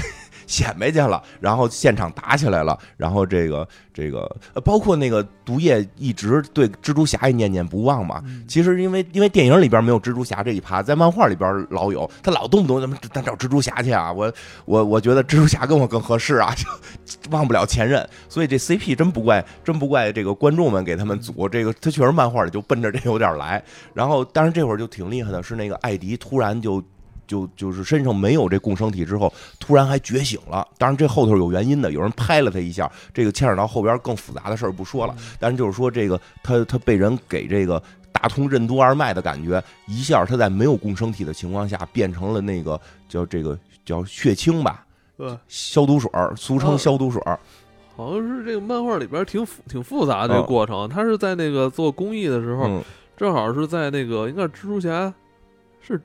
[0.46, 4.20] 显摆去了，然后现场打起来了，然后这个这个
[4.54, 8.22] 呃，包括那个毒液一直对蜘蛛侠也念念不忘嘛。
[8.46, 14.12] 其实因为因为电影里边没有蜘蛛侠这一趴，在漫画里边老有，他老动不动怎么咱找蜘蛛侠去啊？
[14.12, 14.32] 我
[14.64, 16.54] 我我觉得蜘蛛侠跟我更合适啊，
[17.04, 23.62] 就忘不了前任，所以这 CP 真不怪真不怪这个观众们给他们组这个，他确实漫画里就奔着这有点来。
[23.94, 26.82] 然后，但是这会儿就挺厉害的，是那个艾迪突然就。
[27.26, 30.66] 就就是身上没有这共生体之后，突然还觉醒了。
[30.78, 35.14] 当然这后头有原因的，有人拍了他一下，这个牵扯到后边更复杂的事儿不说了。
[35.38, 44.86] 但是就是说这个他他被人给这个打通任督二脉的感觉，一下他在没有共生体的情况下变成了那个叫这个叫血清吧，
[45.48, 47.38] 消毒水儿，俗称消毒水儿。
[47.96, 50.88] 好像是这个漫画里边挺复挺复杂的过程。
[50.88, 52.82] 他是在那个做公益的时候，
[53.16, 55.12] 正好是在那个应该是蜘蛛侠
[55.80, 56.00] 是。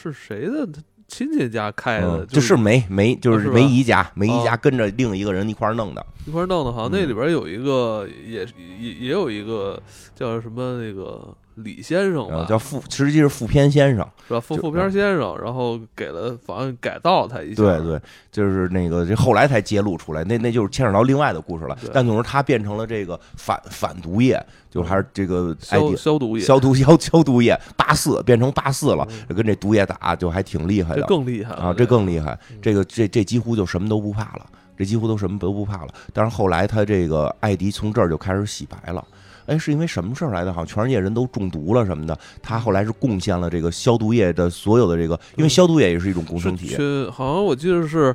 [0.00, 0.68] 是谁的
[1.08, 2.24] 亲戚家开的？
[2.26, 6.70] 就是梅梅，就是梅姨家，梅姨家跟着另一个人一块弄的，一块弄的。
[6.70, 8.46] 好像那里边有一个，也
[8.78, 9.82] 也也有一个
[10.14, 11.34] 叫什么那个
[11.64, 14.40] 李先生吧，叫副，实际是副片先生，是吧？
[14.40, 21.76] 副副片先生，然后给了反正改造他一下，对对，就是那个这后来才揭露出来，那那就是牵扯到另外的故事了。
[21.92, 24.40] 但总之他变成了这个反反毒液，
[24.70, 34.46] 就还是这个消消毒液，消毒消消毒液八四变成八四了，跟这毒液打就还挺厉害的，更厉害啊，这更厉害，这个这这几乎就什么都不怕了。
[34.78, 39.04] 这几乎都什么都不怕了，但是后来他这个艾迪从这儿就开始洗白了，
[39.48, 40.52] 哎，是因为什么事儿来的？
[40.52, 46.76] 好像全世界人都中毒了什么的，他后来是贡献了这个消毒液的所有的这个，因为消毒液也是一种共生体。
[47.10, 48.14] 好像我记得是。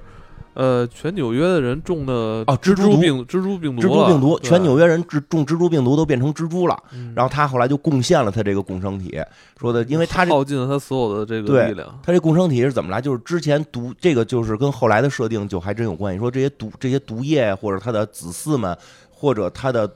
[0.55, 2.13] 呃，全纽约的人中的
[2.45, 6.77] 哦，蜘蛛病蜘蛛病毒，蜘蛛病毒，全纽约人中中蜘蛛病毒都变成蜘蛛了。
[7.15, 9.19] 然后他后来就贡献了他这个共生体，
[9.59, 11.99] 说的，因为他耗尽了他所有的这个力量。
[12.03, 13.01] 他这共生体是怎么来？
[13.01, 16.19] 就是之前毒这个就是跟后来的设定就还真有关系。
[16.19, 18.77] 说这些毒这些毒液或者他的子嗣们
[19.09, 19.91] 或者他的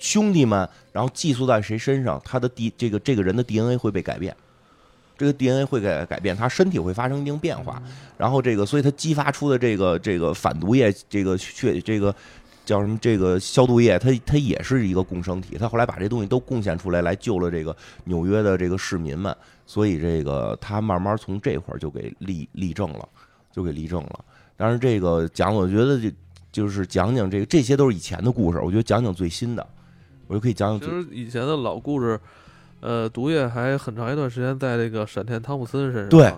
[0.00, 4.34] 兄弟们，然后寄宿在谁身上，他的 D 这个这个人的 DNA 会被改变。
[5.16, 7.80] 这个 DNA 会改改变，他身体会发生一定变化，
[8.16, 12.14] 然后这个，所以他激发出的这个这个反毒液，这个血这个
[12.64, 12.96] 叫什么？
[13.02, 15.58] 这个消毒液，它它也是一个共生体。
[15.58, 19.36] 他后来把这东西都贡献出来，来救了这个纽约的这个市民们。
[19.66, 23.06] 所以这个他慢慢从这块儿就给立立正了，
[23.52, 24.24] 就给立正了。
[24.56, 26.10] 但是这个讲，我觉得就
[26.50, 28.58] 就是讲讲这个，这些都是以前的故事。
[28.58, 29.68] 我觉得讲讲最新的，
[30.30, 30.88] 我就可以讲讲。
[30.88, 32.18] 其实以前的老故事。
[32.82, 36.08] 呃，毒液还很长一段时间在这个闪电汤姆森身上。
[36.08, 36.32] 对，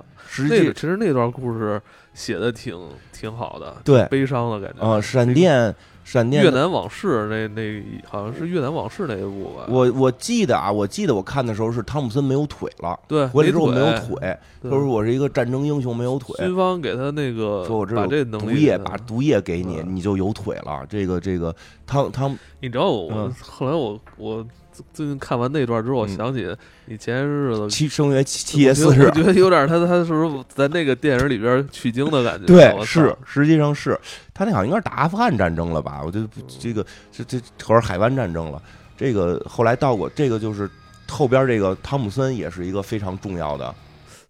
[0.48, 1.80] 那个其实那段故事
[2.14, 2.76] 写的挺
[3.12, 4.84] 挺好的，对，悲伤的感觉。
[4.84, 5.72] 啊，闪电。
[6.04, 9.66] 闪电越南往事那那好像是越南往事那一部吧？
[9.68, 16.34] 我我记得啊，我记得我看的时候是汤姆森没有腿了，对，回来之后没有腿，他说我是一个战争英雄，没有腿。
[16.44, 20.84] 军方给他那个说，我把这毒液把毒液给你，你就有腿了。
[20.88, 21.54] 这个这个
[21.86, 24.46] 汤汤，你知道我后来我我
[24.92, 26.56] 最近看完那段之后，我想起
[26.86, 32.46] 你前些日子七生月七夜四世，我觉得有点他他是不是在那个电影里边取经的感觉？
[32.46, 33.98] 对，是实际上是。
[34.34, 36.00] 他那好像应该是打阿富汗战争了吧？
[36.04, 36.26] 我觉得
[36.58, 38.60] 这个这这或者海湾战争了。
[38.96, 40.68] 这个后来到过这个就是
[41.08, 43.74] 后边这个汤姆森也是一个非常重要的。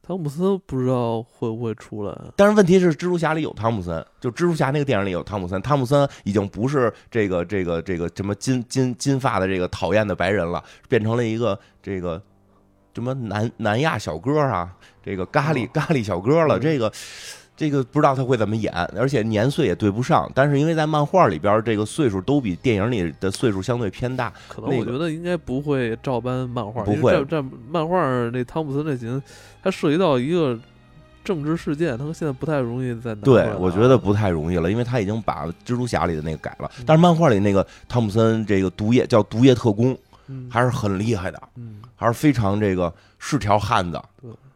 [0.05, 2.13] 汤姆森不知道会不会出来？
[2.35, 5.63] 但是问题是，蜘蛛侠里有汤姆森，就蜘蛛侠那个电影里有汤姆森。
[5.63, 12.21] 汤姆森已经不是这个这个这个什么金金金发的这个讨厌的白人了，变成了一个这个
[12.95, 16.59] 什么南南亚小哥啊，这个咖喱咖喱小哥了。
[16.59, 16.93] 这个。
[17.55, 20.31] 这个不知道他会怎么演，而且年岁也对不上。
[20.35, 24.33] 但是因为在漫画里边，这个岁数都比电影里的岁数相对偏大。
[24.49, 27.13] 可能我觉得应该不会照搬漫画，不会。
[27.27, 29.23] 这漫画那汤普森那型，
[29.63, 30.59] 它涉及到一个
[31.23, 33.15] 政治事件，他现在不太容易在。
[33.17, 36.69] 对，我觉得不太容易了，因为他已经把蜘蛛侠里的那个改了。
[36.85, 39.97] 但是漫画里那个汤普森这个毒液叫毒液特工，
[40.51, 41.41] 还是很厉害的，
[41.95, 44.01] 还是非常这个是条汉子。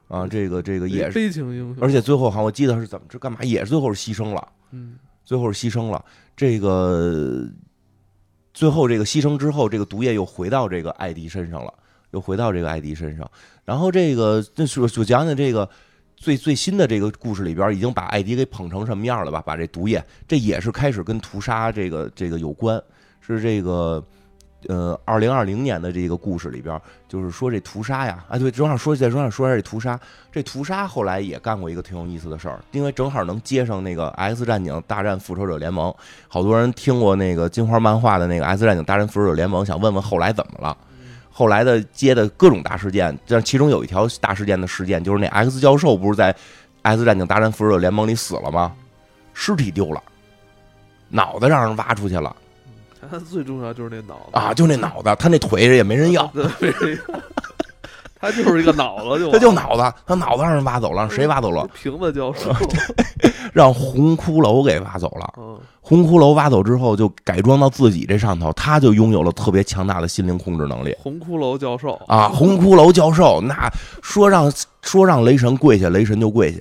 [0.09, 0.17] 对。
[0.17, 6.05] 啊，这个这个也是悲情英雄，而且最后好像我记得是怎么这干嘛也是最后是牺牲了，嗯，最后是牺牲了。
[6.37, 7.45] 这个
[8.55, 11.75] 最后这个牺牲之后，这个毒液又回到这个艾迪身上了，
[12.13, 13.29] 又回到这个艾迪身上。
[13.65, 15.69] 然后这个那就就讲讲这个
[16.15, 19.43] 最最新的这个故事里边，已经把艾迪给捧成什么样了吧？
[19.45, 22.81] 把这毒液，这也是开始跟屠杀这个这个有关，
[23.21, 24.01] 是这个。
[24.69, 29.99] 呃，二零二零年的这个故事里边，就是说这屠杀呀，啊，对，正好说再正好说一下这屠杀。
[30.33, 35.91] 这屠杀后来也干过一个挺有意思的事儿，因为正好能接上那个《X 战警：大战复仇者联盟》，
[36.29, 40.77] 好多人听过那个金花漫画的那个《X 战警：大战复仇者联盟》，想问问后来怎么了？
[41.31, 46.33] 后来的接的各种大事件，但其中有一条大事件的事件，就是那 X 教授不是在
[46.83, 48.73] 《X 战警：大战复仇者联盟》里死了吗？
[49.33, 50.03] 尸体丢了，
[51.09, 52.35] 脑袋让人挖出去了。
[53.11, 56.31] 他最重要就是那脑子啊，就那脑子，他那腿也没人要，
[58.19, 61.69] 他就是一个脑子，就他就脑子，他脑子让人挖走了，谁挖走了？
[61.75, 62.51] 瓶子教授
[63.53, 65.33] 让红骷髅给挖走了。
[65.81, 70.97] 红骷髅挖走之后，就改装到自己这上头，他就拥有了特别强大的心灵控制能力。
[70.99, 73.71] 红骷髅教授啊，红骷髅教授，那
[74.03, 76.61] 说让说让雷神跪下，雷神就跪下。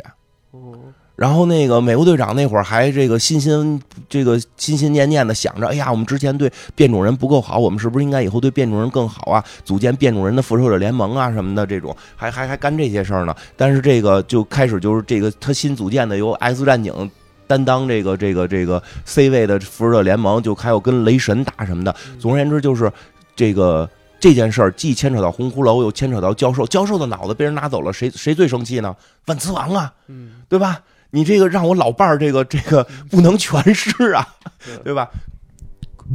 [1.16, 9.44] 然后那个美国队长那会儿还这个心心这个心心念念的想着，哎呀，我们之前对变种人不够好，我们是不是应该以后对变种人更好啊？
[9.64, 13.34] 组建变种人的复仇者联盟啊什么的，这种还还 还干这些事儿呢。
[13.56, 17.10] 但是这个就开始就是这个他新组建的由 X 战警
[17.48, 21.96] 担当这个这个这个 C 位的复仇者联盟，就还有跟雷神打什么的。
[22.20, 22.92] 总而言之，就是
[23.36, 26.66] 这个这件事儿既牵扯到红骷髅，又牵扯到教授。
[26.68, 28.94] 教授的脑子被人拿走了，谁谁最生气呢？
[29.28, 30.82] 万磁王啊，嗯，对吧？
[31.16, 34.28] 你这个让我老伴儿这个这个不能全失啊，
[34.84, 35.10] 对吧？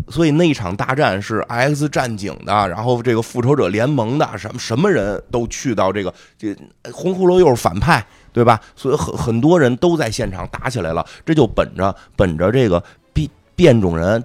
[0.08, 6.54] 所以那一场大战是 X 战警的，然后这个复仇者联盟的，什么什么人都去到这个这
[6.92, 8.60] 红骷髅又是反派，对吧？
[8.76, 12.84] 所以很很多人都在现场打起来了，这就本着本着这个
[13.14, 14.22] 变变种人。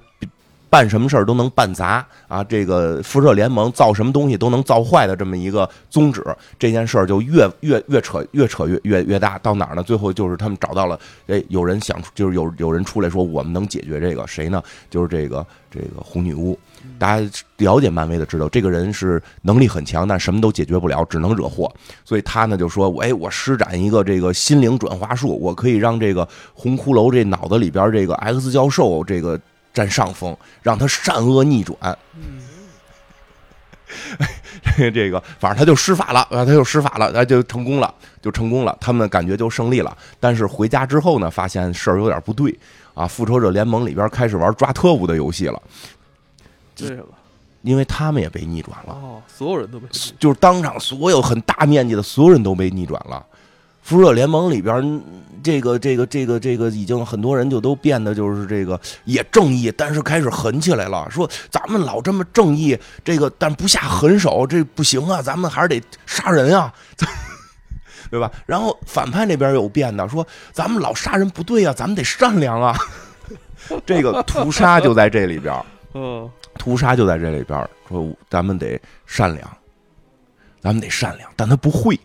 [0.75, 2.43] 办什么事儿都能办砸啊！
[2.43, 6.21] 这个辐射联盟造什么东西都能造坏的这么一个宗旨，
[6.59, 9.39] 这件事儿就越越越扯越扯越越越大。
[9.39, 9.81] 到哪儿呢？
[9.81, 14.61] 最后就是他们找到了，哎，有人想，就是有有人出来说我们能解决这个，谁呢？
[14.89, 16.59] 就是这个这个红女巫。
[16.99, 21.73] 大家了解漫威的知道，这个人是能力很强，但什么都解决不了，只能惹祸。
[22.03, 29.39] 所以他呢就说，哎，我施展一个这个心灵转化术，我可以让这个红骷髅这脑子里边这个 X 教授这个。
[29.75, 31.77] 占上风，让他善恶逆转。
[32.15, 32.41] 嗯，
[34.91, 38.75] 这个反正他就施法了，啊，他就施法了，他就成功了，就成功了。
[38.79, 39.95] 他们感觉就胜利了。
[40.19, 42.57] 但是回家之后呢，发现事儿有点不对
[42.93, 43.05] 啊！
[43.05, 45.61] 复仇者联盟里边开始玩抓特务的游戏了。
[46.75, 47.05] 对了，
[47.61, 48.93] 因为他们也被逆转了。
[48.93, 53.25] 哦，所有人都被，就是当场所有很大面积的所有人都被逆转了。
[53.85, 54.99] 辐射联盟里边，
[55.43, 66.73] 这个这个这个这个已经很多人就都变得就是这个也正义，但是开始狠起来了，说咱们老这么正义，这个但不下狠手，这不行啊，咱们还是得杀人啊，
[68.09, 68.31] 对吧？
[68.47, 72.75] 然后反派那边有变的，说咱们老杀人不对啊，咱们得善良啊。
[73.85, 75.53] 这个屠杀就在这里边，
[75.93, 79.47] 嗯，屠杀就在这里边，说咱们得善良，
[80.59, 81.99] 咱们得善良，但他不会。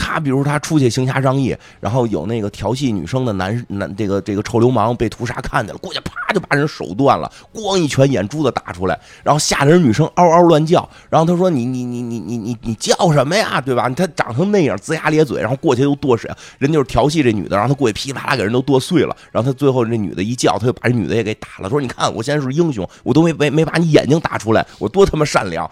[0.00, 10.88] 他比如他出去行侠仗义，然后有那个调戏女生的男男这个这个臭流氓被屠杀看见了，过去啪就把人手断了，咣一拳眼珠子打出来，然后吓得人女生嗷嗷乱叫。
[11.10, 13.60] 然后他说：“你你你你你你你叫什么呀？
[13.60, 13.90] 对吧？
[13.90, 19.14] 他长成那样，龇牙咧嘴，然后过去又剁谁，人就是调戏这女的，然后他过去噼里啪啦给人都剁碎了。
[19.30, 25.70] 然后他最后这女的一叫，他就把这女的也给打了，说：你看我现在是英雄，我都没没没把你眼睛打出来，我多他妈善良。”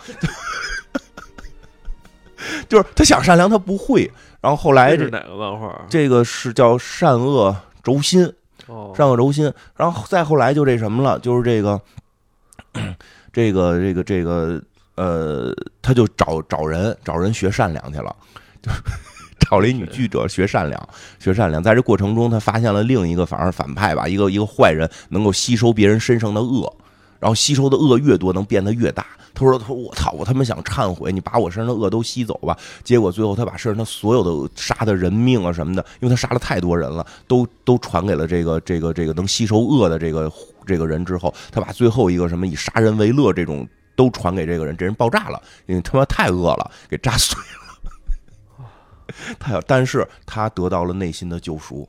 [2.68, 4.10] 就是他想善良，他不会。
[4.40, 5.84] 然后后来这是哪个漫画？
[5.88, 8.24] 这个是叫《善恶轴心》
[8.66, 9.46] 哦，《善恶轴心》。
[9.76, 11.80] 然后再后来就这什么了，就是这个，
[13.32, 14.62] 这个，这个，这个，
[14.94, 18.14] 呃，他就找找人，找人学善良去了，
[18.62, 18.70] 就
[19.50, 21.62] 找了一女记者学善良，学善良。
[21.62, 26.76] 在这过程中，他发现了另一个，反而反派吧，一个一个坏人，能够吸收别人身上的恶。
[27.18, 29.06] 然后吸收的恶越多，能变得越大。
[29.34, 40.32] 他说：“他说我操，我他妈想忏悔，你把我身上的恶都吸走吧。”结果最后他把身上他所有的杀的人命啊什么的，因为他杀了太多人了，都都传给了这个这个这个能吸收恶的这个
[40.66, 49.12] 这个人之后，他把最后一个什么以杀人为乐这种都传给这个人，这人爆炸了，因为他妈太恶了，给炸碎了。
[49.38, 51.88] 他要，但是他得到了内心的救赎，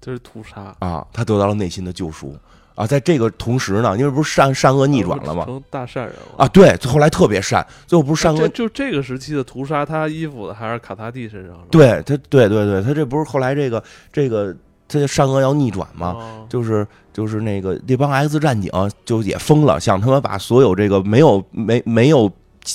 [0.00, 1.06] 这是屠杀啊！
[1.12, 2.36] 他得到了内心的救赎。
[2.74, 5.44] 啊，在这个同时呢，因为不是善善恶逆转了吗？
[5.44, 6.48] 成大善人了啊！
[6.48, 11.56] 对，后来特别善，最后不是善恶就这个时期的屠杀，他衣服的还是卡塔蒂身上？
[11.70, 13.82] 对他，对对对，他这不是后来这个
[14.12, 14.54] 这个，
[14.88, 16.46] 他善恶要逆转吗？
[16.48, 18.70] 就是就是那个那帮 X 战警
[19.04, 22.28] 就也疯了，想他妈把所有这个没有没没有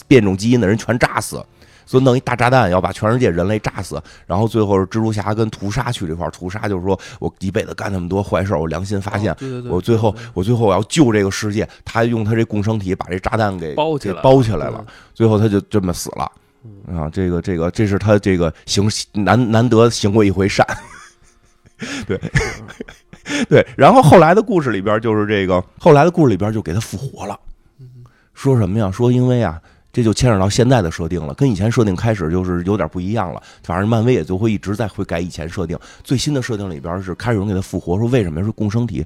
[0.08, 1.44] 变种基因的人全炸死。
[1.90, 9.36] 所以弄一大炸弹，要把全世界人类炸死，然后最后是蜘蛛侠跟屠杀去这块儿，屠杀就是说我一辈子干那么多坏事，我良心发现，
[9.68, 16.32] 我最后我最后我要救这个世界，他用他这共生体把这炸弹给包起来，包起来了，最后他就这么死了。
[16.96, 17.10] 啊！
[17.12, 20.64] 这个这个这是他这个行难难得行过一回善，
[22.06, 22.22] 对。
[23.50, 27.40] 对，然后后来的故事里边就是这个后来的故事里边就给他复活了，
[28.36, 28.92] 说什么呀？
[28.92, 29.60] 说因为啊。
[29.92, 33.42] 这就牵扯到现在的设定了，跟以前设定开始就是有点不一样了。
[33.64, 35.78] 反正漫威也就会一直在会改以前设定。
[36.04, 38.44] 最新的设定里边是开始有人给他复活，说为什么？
[38.44, 39.06] 是共生体，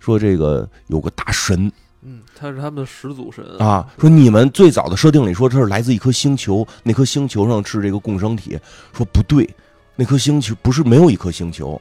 [0.00, 1.70] 说这个有个大神，
[2.02, 3.86] 嗯，他是他们的始祖神啊。
[3.98, 8.58] 说你们最早的设定里说他是来自一颗星球，那颗星球上是这个共生体。
[8.92, 9.48] 说不对，
[9.94, 11.80] 那颗星球不是没有一颗星球。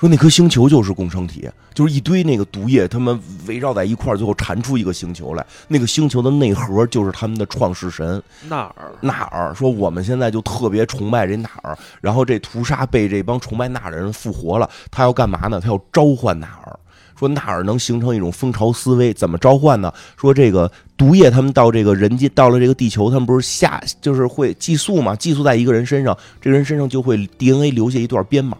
[0.00, 5.44] 说那颗星球就是共生体，就是一堆那个毒液，他们围绕在一块儿，最后缠出一个星球来。
[5.68, 8.90] 那个星球的内核就是他们的创世神纳尔。
[9.02, 15.60] 纳尔说：“我们现在就特别崇拜这纳尔。”然后这屠杀被这帮崇拜纳尔的人复活了，他要干嘛呢？
[15.60, 16.80] 他要召唤纳尔。
[17.18, 19.92] 说纳尔能形成一种蜂巢思维，怎么召唤呢？
[20.16, 25.14] 说这个毒液他们到这个人间，到了这个地球，他们不是下就是会寄宿嘛？
[25.14, 28.56] 寄宿在一个人身上，这个人身上就会 DNA 留下一段编码。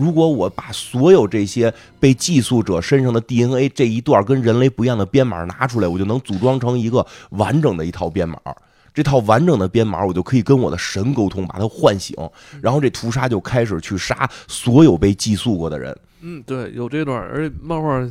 [0.00, 8.38] 如果我把所有这些被寄宿者身上的 DNA 这一段跟人类不一样的编码拿出来，我就能组装成一个完整的一套编码。
[8.92, 12.16] 这套完整的编码，我就可以跟我的神沟通，把它唤醒。
[12.60, 15.96] 然后这屠杀就开始去杀所有被寄宿过的人。
[16.22, 18.04] 嗯，对，有这段，而且漫画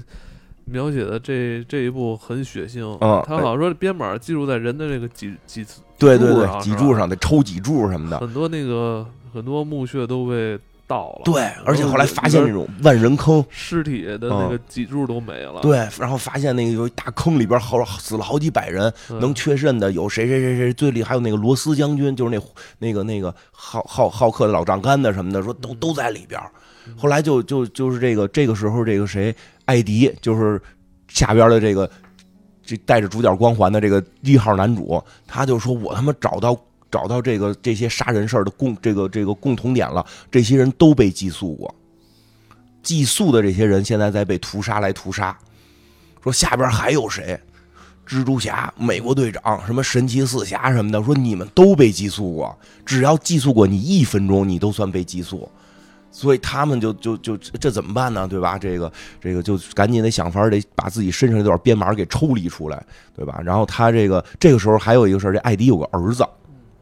[0.65, 2.81] 描写的这这一部很血腥。
[3.01, 5.65] 嗯他好像说编码记录在人的这个脊脊
[5.97, 8.17] 对对对，脊柱上得抽脊柱什么的。
[8.19, 10.57] 很多那个很多墓穴都被
[10.89, 11.21] 盗了。
[11.23, 15.61] 对，而且后来发现那种万人坑，尸体的那个脊柱都没了。
[15.61, 22.41] 对，然后发现那个有一大坑里边好死了好几百人，嗯，能确认的有谁谁谁谁最厉害，还有那个罗斯将军，就是那
[22.79, 26.41] 那个那个好好好客的老丈杆的什么的，说都都在里边。
[26.97, 29.35] 后来就就就是这个这个时候，这个谁
[29.65, 30.59] 艾迪就是
[31.07, 31.87] 下边的这个
[32.63, 36.59] 这带着主角光环的这个一号男主，他就说我他妈找到。
[36.91, 41.73] 找到这个这些杀人事儿的共这个这个共同点了，这些人都被寄宿过，
[42.81, 45.37] 寄宿的这些人现在在被屠杀来屠杀，
[46.23, 47.39] 说下边还有谁？
[48.07, 55.47] 蜘蛛侠、美国队长、什么神奇四侠什么的，说你们都被寄宿过，只要寄宿过你一分钟，你都算被寄宿。
[56.11, 58.27] 所以他们就就就这怎么办呢？
[58.27, 58.57] 对吧？
[58.57, 62.83] 这个这个就赶紧得想法得把自己身上这段编码给抽离出来，
[63.15, 63.39] 对吧？
[63.45, 66.25] 然后他这个这个时候还有一个事儿，这艾迪有个儿子，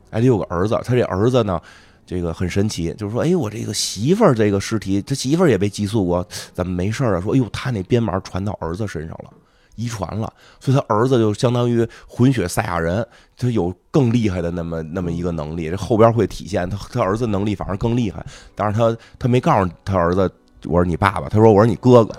[0.09, 1.61] 艾迪有个儿子，他这儿子呢，
[2.05, 7.21] 这个很神奇，就是说，哎，我这个媳妇儿这个尸体，他媳妇儿也被寄宿过，怎么没事儿啊？
[7.21, 9.31] 说，哎呦，他那编码传到儿子身上了。
[9.79, 20.27] 遗传了，所以他儿子就相当于混血赛亚人，他有更厉害的那么那么一个能力，这后边会体现他他儿子能力反而更厉害，但是他他没告诉他儿子
[20.65, 22.13] 我是你爸爸，他说我是你哥哥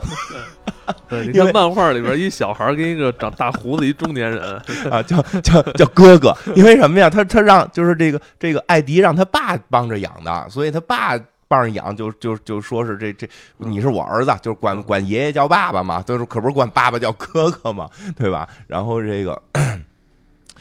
[1.09, 4.43] 对，你看漫画里边一小孩跟一个长大胡子一中年人，
[4.91, 7.11] 啊，叫叫叫哥哥，因为什么呀？
[7.11, 11.18] 他他让就是这个这个艾迪让他爸帮着养的，所以他爸。
[11.51, 13.26] 帮着养就就就说是这这
[13.57, 18.47] 你是我儿子，就是管管爷爷叫爸爸嘛，就是可不是管爸爸叫哥哥嘛，对吧？
[18.66, 19.43] 然后这个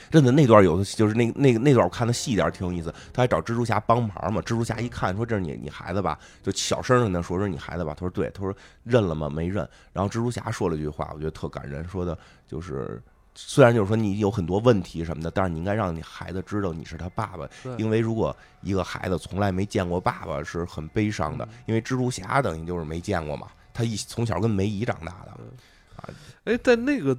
[0.10, 9.30] 真的那段有的就是那那个那段我看的细一点挺有意思，他还找蜘蛛侠帮忙嘛，蜘蛛侠一看说这是你你孩子吧，就小声跟他说这是你孩子吧，他说对，他说认了吗？
[9.30, 9.68] 没认。
[9.94, 13.02] 然后蜘蛛侠说了句话，我觉得特感人，说的就是。
[13.40, 17.48] 虽然就是说你有很多问题什么的，但是你应该让你孩子知道你是他爸爸，
[17.78, 21.48] 因为如果一个孩子从来没见过爸爸，是很悲伤的。
[21.68, 25.32] 因为蜘蛛侠等于就是没见过嘛，他一从小跟梅姨长大的，
[25.98, 26.10] 啊
[26.46, 27.16] 哎，在那个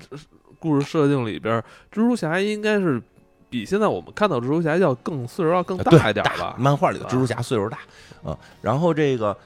[0.58, 1.58] 故事设定里边，
[1.92, 3.02] 蜘蛛侠应该是
[3.50, 6.54] 比现在我们看到蜘蛛侠要更岁数要更大一点儿吧？
[6.58, 7.78] 漫画里的蜘蛛侠岁数大，
[8.24, 9.36] 啊，然后这个。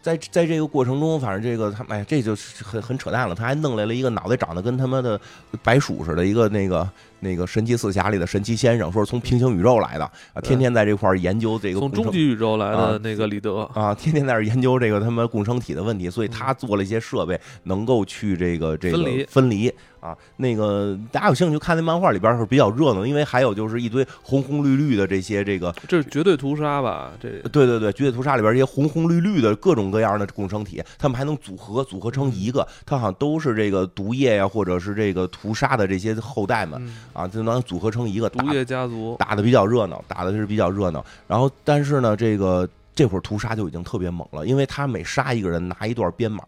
[0.00, 3.34] 在在这个过程中，反正这个他哎，这就是很很扯淡了。
[3.34, 5.20] 他还弄来了一个脑袋长得跟他妈的
[5.62, 6.88] 白鼠似的，一个那个
[7.20, 18.98] 那个神奇四侠里的神奇先生，说是从平行宇宙来的啊，天天在这块儿研究这个从终极宇宙来啊的那个李德，啊，天天在这研究这个他们共生体的问题，所以他做了一些设备，能够去这个这个
[19.28, 19.72] 分离。
[20.00, 20.16] 啊。
[20.36, 27.10] 那个大家有兴趣看那漫画里边是比较热闹，因为还有就是一堆红红绿绿的这些这个，这是绝对屠杀吧？
[27.20, 27.28] 这。
[27.48, 36.80] 对对对，绝对屠杀里边这些红红绿绿的各种各样的共生体，他们还能组合组合成一个，它好像都是这个毒液呀，或者是这个屠杀的这些后代们。
[36.80, 41.04] 嗯啊，就能组合成一个大毒液家族，打的比较热闹，打的是比较热闹。
[41.26, 46.44] 然后，但是呢，这个这会儿屠杀就已经特别猛了，因为他每杀一个人拿一段编码，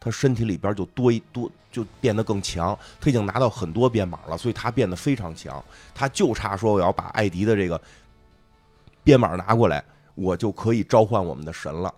[0.00, 2.76] 他身体里边就多一多就变得更强。
[3.00, 5.64] 他已经拿到很多编码了，所以他变得非常强。
[5.94, 7.80] 他就差说我要把艾迪的这个
[9.04, 9.84] 编码拿过来，
[10.16, 11.94] 我就可以召唤我们的神了，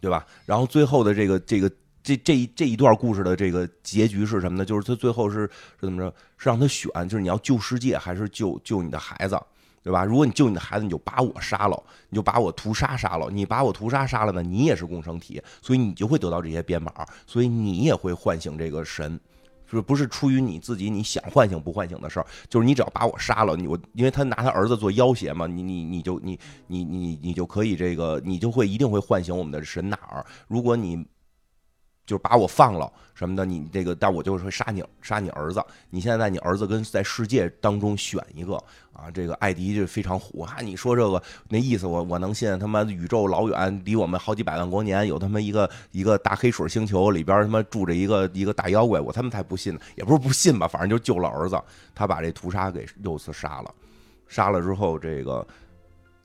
[0.00, 0.24] 对吧？
[0.46, 1.68] 然后最后的这个这个。
[2.02, 4.64] 这这一这一段故事的这个结局是什么呢？
[4.64, 5.40] 就是他最后是
[5.80, 6.14] 是怎么着？
[6.36, 9.38] 是让他选，就是你要救世界还是救救你的孩子，
[9.82, 10.04] 对吧？
[10.04, 13.28] 如果你救你的孩子，你就把我杀了，你就把我屠杀杀了。
[13.30, 16.92] 你把我屠杀杀了呢，你也是共生体，所以你就会得到这些编码，
[17.26, 19.18] 所以你也会唤醒这个神。
[19.70, 22.26] 是不是出于你自己你想唤醒不唤醒的事儿？
[22.48, 26.38] 就是你只要把我杀了，你我因为他拿他儿子做要挟嘛，你你你就你
[26.68, 30.24] 你你你就可以这个，你就会一定会唤醒我们的神哪儿。
[30.46, 31.04] 如果你
[32.08, 35.62] 就是把我放了什么的，你这个，但我就是会杀你，杀你儿子。
[35.90, 38.54] 你现在在你儿子跟在世界当中选一个
[38.94, 40.56] 啊，这个艾迪就非常虎啊。
[40.62, 42.58] 你说这个那意思我，我能信？
[42.58, 49.80] 他妈宇宙老远，离我们好几百万光年，有他妈一个一个大黑水星球里边他妈住着一个一个大妖怪，我他妈才不信呢。
[49.96, 51.60] 也不是不信吧，反正就救了儿子，
[51.94, 53.74] 他把这屠杀给又次杀了，
[54.28, 55.46] 杀了之后这个。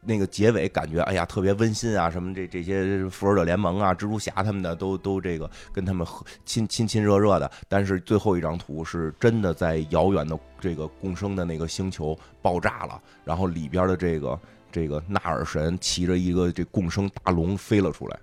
[0.06, 6.06] 那个结尾感觉哎呀特别温馨啊，什么这这些复仇者联盟啊、蜘蛛侠他们的都都这个跟他们
[6.46, 14.40] 亲亲亲热热的，但是最后一张图是真的在遥远的这个共生的那个星球爆炸了，然后里边的这个
[14.72, 18.20] 这个纳尔神骑着一个这共生大龙飞了出来，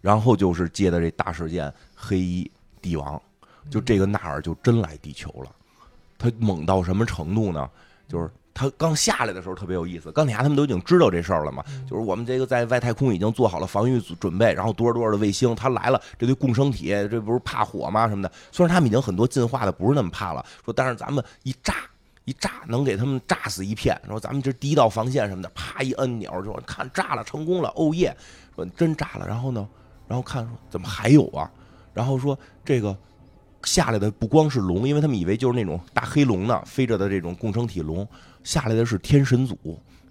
[0.00, 2.50] 然后就是接的这大事件黑衣
[2.80, 3.20] 帝王，
[3.70, 5.50] 就这个纳尔就真来地球了，
[6.18, 7.68] 他猛到什么程度呢？
[8.08, 18.08] 就是他刚下来的时候特别有意思，钢铁侠他们都已经知道这事儿了嘛，就是我们这个在外太空已经做好了防御准备，然后多少多少的卫星，他来了，这对共生体，这不是怕火吗？
[18.08, 21.74] 什么的，虽然他们已经很多进化的不是那么怕了，说但是咱们一炸
[22.24, 28.14] 一炸能给他们炸死一片，说咱们这第一道防线什么的，啪一摁钮就看炸了，成功了，哦耶，
[28.54, 29.66] 说真炸了，然后呢，
[30.06, 31.50] 然后看说怎么还有啊，
[31.94, 32.96] 然后说这个。
[33.64, 38.04] 下来的不光是龙，因为他们以为就是那种大黑龙呢，飞着的这种共生体龙，
[38.44, 39.56] 下来的是天神组，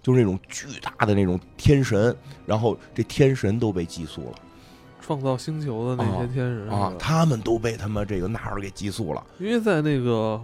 [0.02, 2.14] 就是那种巨大的那种天神，
[2.46, 4.36] 然后这天神都被寄宿了，
[5.00, 10.40] 创造星球的那些天神啊，他们都被他们这个纳尔给寄宿了，因为在那个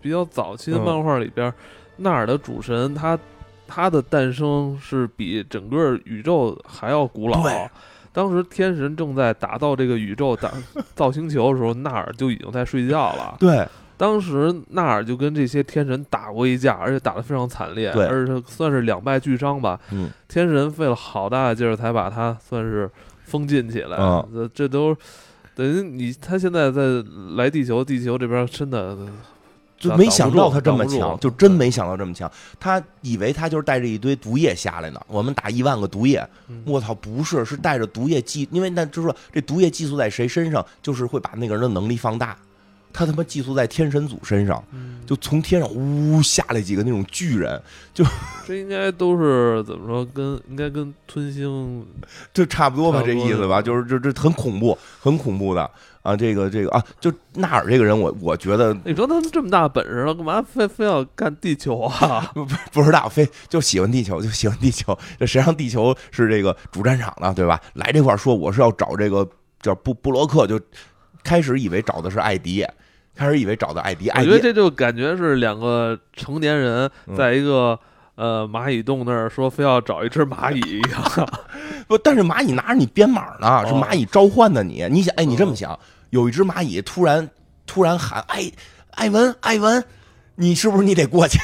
[0.00, 1.52] 比较早期的漫画里边，
[1.96, 3.18] 纳尔的主神他
[3.66, 7.42] 他的诞生是比整个宇宙还要古老。
[8.12, 10.52] 当时天神正在打造这个宇宙、打
[10.94, 13.36] 造星球的时候，纳尔就已经在睡觉了。
[13.40, 13.66] 对，
[13.96, 19.78] 当时纳尔就跟这些天神打过一架，而且打得非常惨烈，而且算是两败俱伤吧。
[19.90, 22.90] 嗯，天神费了好大的劲儿才把他算是
[23.24, 23.96] 封禁起来。
[24.32, 24.96] 这这都
[25.54, 26.82] 等于你他现在在
[27.36, 28.96] 来地球，地球这边真的。
[29.76, 32.30] 就没想到他这么强，就真没想到这么强。
[32.58, 35.00] 他以为他就是带着一堆毒液下来呢。
[35.08, 36.26] 我们打一万个毒液，
[36.64, 42.34] 我操，不是，是带着毒液寄，因为那就是说这毒液寄宿在谁身上，就是会把那个人的能力放大。
[42.94, 44.62] 他他妈寄宿在天神组身上，
[45.04, 47.60] 就从天上呜下来几个那种巨人，
[47.92, 48.04] 就
[48.46, 50.04] 这应该都是怎么说？
[50.06, 51.84] 跟应该跟吞星
[52.32, 53.60] 就差不多吧，这意思吧？
[53.60, 55.68] 就是这这很恐怖，很恐怖的。
[56.02, 62.30] 啊，这个这个啊，就纳尔这个人，我我觉得，你说他这么大本事了，干嘛非非要干地球啊？
[62.36, 64.96] 不不知道，非就喜欢地球，就喜欢地球。
[65.18, 67.32] 这谁让地球是这个主战场呢？
[67.34, 67.58] 对吧？
[67.72, 69.26] 来这块说我是要找这个
[69.62, 70.60] 叫布布洛克，就
[71.22, 72.62] 开始以为找的是艾迪，
[73.14, 74.10] 开始以为找到艾迪。
[74.10, 77.78] 我觉得这就感觉是两个成年人在一个
[78.16, 81.28] 呃蚂蚁洞那儿说非要找一只蚂蚁一样。
[81.86, 84.86] 不，但是蚂蚁拿着你编码呢，是蚂蚁召唤的你。
[84.90, 85.78] 你想，哎，你这么想。
[86.10, 87.28] 有一只蚂蚁突然
[87.66, 88.50] 突然喊：“哎，
[88.92, 89.82] 艾文，艾文，
[90.36, 91.38] 你是不是你得过去？”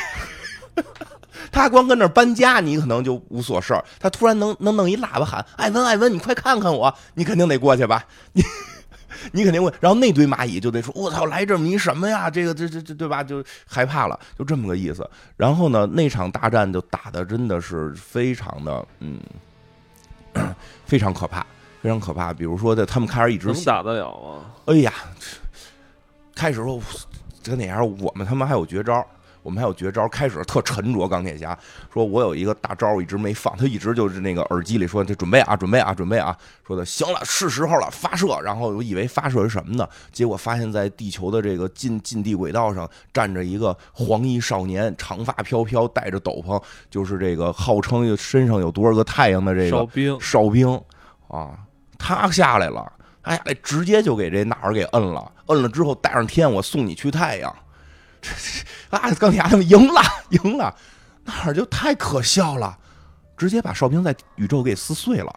[1.51, 3.85] 他光跟那搬家，你可能就无所事儿。
[3.99, 8.05] 他突然能能弄一喇叭喊：“艾文，艾文，你快看看我！”你肯定得过去吧？
[8.33, 8.43] 你
[9.33, 9.73] 你肯定会。
[9.81, 12.31] 然后那堆蚂蚁就得说：“我操，来这么一什么呀？
[12.31, 13.23] 这个这这这对吧？
[13.23, 19.21] 就害怕了，就这么个意思。”然后呢，那场大战就打的真的是非常的嗯，
[20.85, 21.45] 非常可怕。
[21.83, 24.45] 非常可怕，比如说，在他们开始一直能打得了吗？
[24.67, 24.93] 哎呀，
[26.35, 26.79] 开始说
[27.43, 29.03] 这哪样，我们他妈还有绝招，
[29.43, 30.09] 我们还有绝招。
[30.09, 31.57] 开始特沉着，钢铁侠
[31.93, 36.37] 说：“我有一个大招，一直没放。”他一直就是那个耳机里说：“这准备啊，准备啊，准备啊。”
[36.67, 38.41] 说的行了，是时候了，发射。
[38.43, 39.89] 然后我以为发射是什么呢？
[40.13, 50.81] 结果发现在地球的这个近近地轨道上站着一个黄衣少年，长发飘飘，戴着斗篷，就是这个号称身上有多少个太阳的这个哨兵，哨兵
[51.29, 51.59] 啊。
[51.99, 52.91] 他下来了，
[53.23, 57.55] 他下来直接就给这纳尔给摁了，摁了之后带上天，我送你去太阳。
[58.21, 58.31] 这
[58.91, 60.75] 这啊，钢铁侠他们赢了，赢了，
[61.25, 62.79] 那就太可笑了，
[63.37, 65.35] 直接把哨兵在宇宙给撕碎了。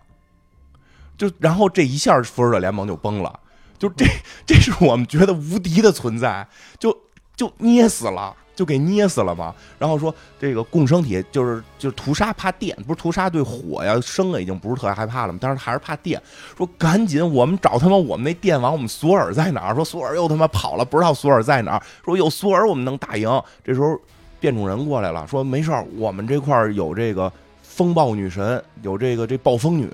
[1.17, 3.39] 就然后这一下，复仇者联盟就崩了。
[3.77, 4.05] 就这，
[4.45, 6.47] 这是我们觉得无敌的存在，
[6.79, 6.97] 就
[7.35, 8.35] 就捏死了。
[8.55, 16.21] 就给捏死了嘛，然后说这个共生体就是就是屠杀怕电，不是屠杀对火呀生啊已经不是特别害怕了嘛，但是还是怕电。
[16.57, 19.75] 说赶紧我们找他妈我们那电网，我们索尔在哪儿？
[19.75, 21.81] 说索尔又他妈跑了，不知道索尔在哪儿。
[22.05, 23.41] 说有索尔我们能打赢。
[23.63, 23.99] 这时候
[24.39, 27.31] 变种人过来了，说没事儿，我们这块儿有这个
[27.61, 29.89] 风暴女神，有这个这暴风女，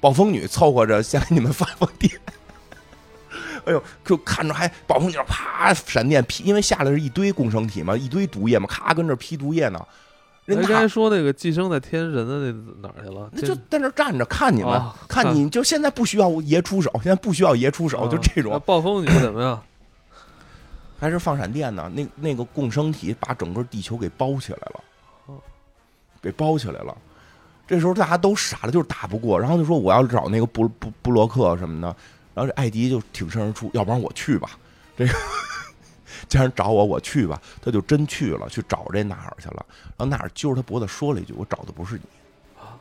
[0.00, 2.10] 暴风女凑合着先给你们发发电。
[3.64, 9.80] 哎呦，就看着还暴风雪啪闪电劈，因为下来是一堆共生体嘛，一堆毒液嘛，咔跟这劈毒液呢。
[10.46, 12.52] 人刚才说那个寄生在天神的那
[12.82, 13.30] 哪儿去了？
[13.32, 18.60] 那就在那站着看你们，看你就现在不需要爷出手，现在不需要爷出手，就这种。
[18.66, 19.62] 暴风女怎么样？
[20.98, 21.90] 还是放闪电呢？
[21.94, 25.34] 那那个共生体把整个地球给包起来了，
[26.20, 26.96] 给包起来了。
[27.66, 31.94] 这时候大家都傻了，就是打不过，然后就说我要找那个布布布洛克什么的。
[32.34, 34.50] 然后这艾迪就挺身而出，要不然我去吧。
[34.96, 35.12] 这个
[36.28, 37.40] 既然找我，我去吧。
[37.62, 39.64] 他就真去了，去找这纳尔去了。
[39.96, 42.02] 然后纳尔揪着他脖子说了一句：“我找的不是你，
[42.60, 42.76] 啊，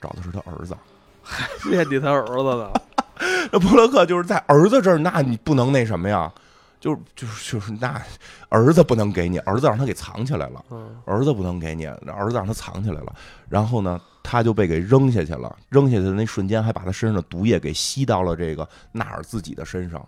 [0.00, 0.76] 找的是他儿子，
[1.22, 2.70] 还惦记他儿子呢。
[3.52, 6.32] ”那布洛克就是在儿子这儿，那你不能那什么呀？
[6.80, 8.02] 就是就是就是那
[8.48, 10.64] 儿子不能给你，儿子让他给藏起来了。
[11.04, 13.14] 儿子不能给你，儿子让他藏起来了。
[13.48, 14.00] 然后呢？
[14.22, 20.06] 他就被给扔下去了，扔下去的那瞬间，还把他身上的毒液给吸到了这个纳尔自己的身上。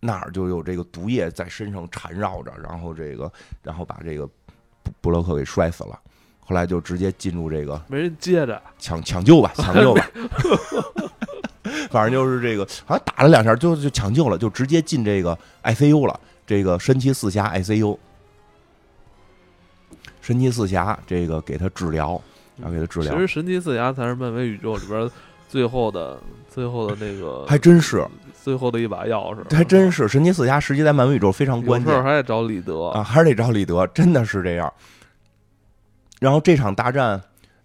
[0.00, 4.26] 纳尔就有这个毒液在身上缠绕着，然后这个，然后把这个
[4.82, 5.98] 布布洛克给摔死了。
[6.40, 10.10] 后来就直接进入这个没人接着抢抢救吧，抢救吧。
[11.90, 16.18] 反正就是这个，好像打了两下就就抢救了，就直接进这个 ICU 了。
[16.46, 17.98] 这个神奇四侠 ICU，
[20.20, 22.20] 神奇四侠这个给他治疗，
[22.56, 23.12] 然后给他治疗。
[23.12, 25.10] 其实神奇四侠才是漫威宇宙里边
[25.48, 28.06] 最后的最后的那个，还真是
[28.44, 29.54] 最后的一把钥匙。
[29.54, 34.72] 还真是神奇四侠，实际在漫威宇宙非常关键，还得找李德啊，还是得找李德，真的是这样。
[36.20, 37.20] 然后这场大战，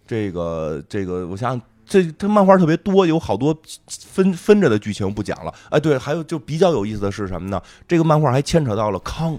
[0.06, 1.62] 这个这个，我想想，
[1.92, 3.54] 这他漫画特别多，有好多
[3.86, 5.52] 分分着的剧情不讲了。
[5.68, 7.60] 哎，对，还有就比较有意思的是什么呢？
[7.86, 9.38] 这个漫画还牵扯到了康，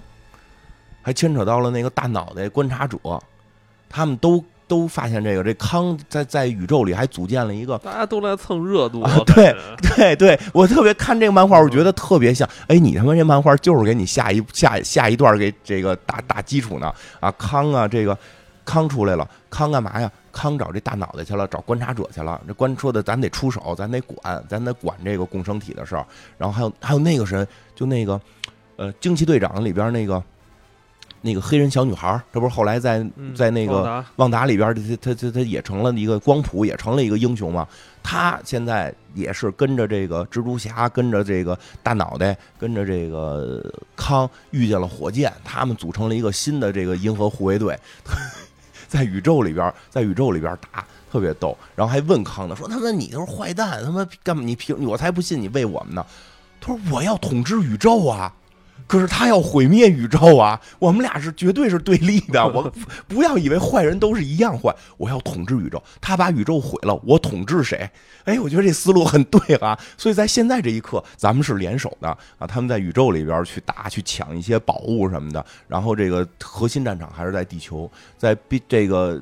[1.02, 2.96] 还牵扯到了那个大脑袋观察者，
[3.88, 9.04] 他们都都发现这个这康在在宇宙里还组建了一个，大家都来蹭热度。
[9.26, 9.52] 对
[9.82, 12.48] 对对，我特别看这个漫画，我觉得特别像。
[12.68, 18.16] 哎，你他妈这漫画就是给你下一下下一段给这个打打基础呢啊，康啊这个。
[18.66, 20.10] 康出来了，康干嘛呀？
[20.34, 22.38] 康找这大脑袋去了，找观察者去了。
[22.46, 26.04] 这观说的，咱得出手，咱得管，咱得管这个共生体的事儿。
[26.36, 28.20] 然后还有还有那个谁，就那个，
[28.76, 30.22] 呃，惊奇队长里边那个
[31.22, 33.02] 那个黑人小女孩，这不是后来在
[33.34, 37.66] 在那个旺达里边，他他他他也成了一个光谱，也成了一个英雄嘛。
[38.02, 43.64] 他现在也是跟着这个蜘蛛侠，跟着这个大脑袋，跟着这个
[43.96, 47.78] 康遇见了火箭，他们组成了一个新的这个银河护卫队。
[48.94, 56.06] 在宇宙里边，在宇宙里边打特别逗，然后还问康呢，说他妈你都是坏蛋，他妈干嘛你凭我才不信你为我们呢？
[56.60, 58.32] 他说我要统治宇宙啊。
[58.86, 60.60] 可是他要毁灭宇宙啊！
[60.78, 62.46] 我们俩是绝对是对立的。
[62.52, 62.70] 我
[63.08, 64.74] 不要以为坏人都是一样坏。
[64.98, 67.88] 我要统治宇宙，他把宇宙毁了，我统治谁？
[68.24, 69.78] 哎，我觉得这思路很对啊。
[69.96, 72.08] 所以在现在这一刻，咱们是联手的
[72.38, 72.46] 啊！
[72.46, 75.44] 他们在宇宙里边去打、去抢一些宝物什么的。
[75.66, 79.20] 然后这个核心战场还是在地球，在变这个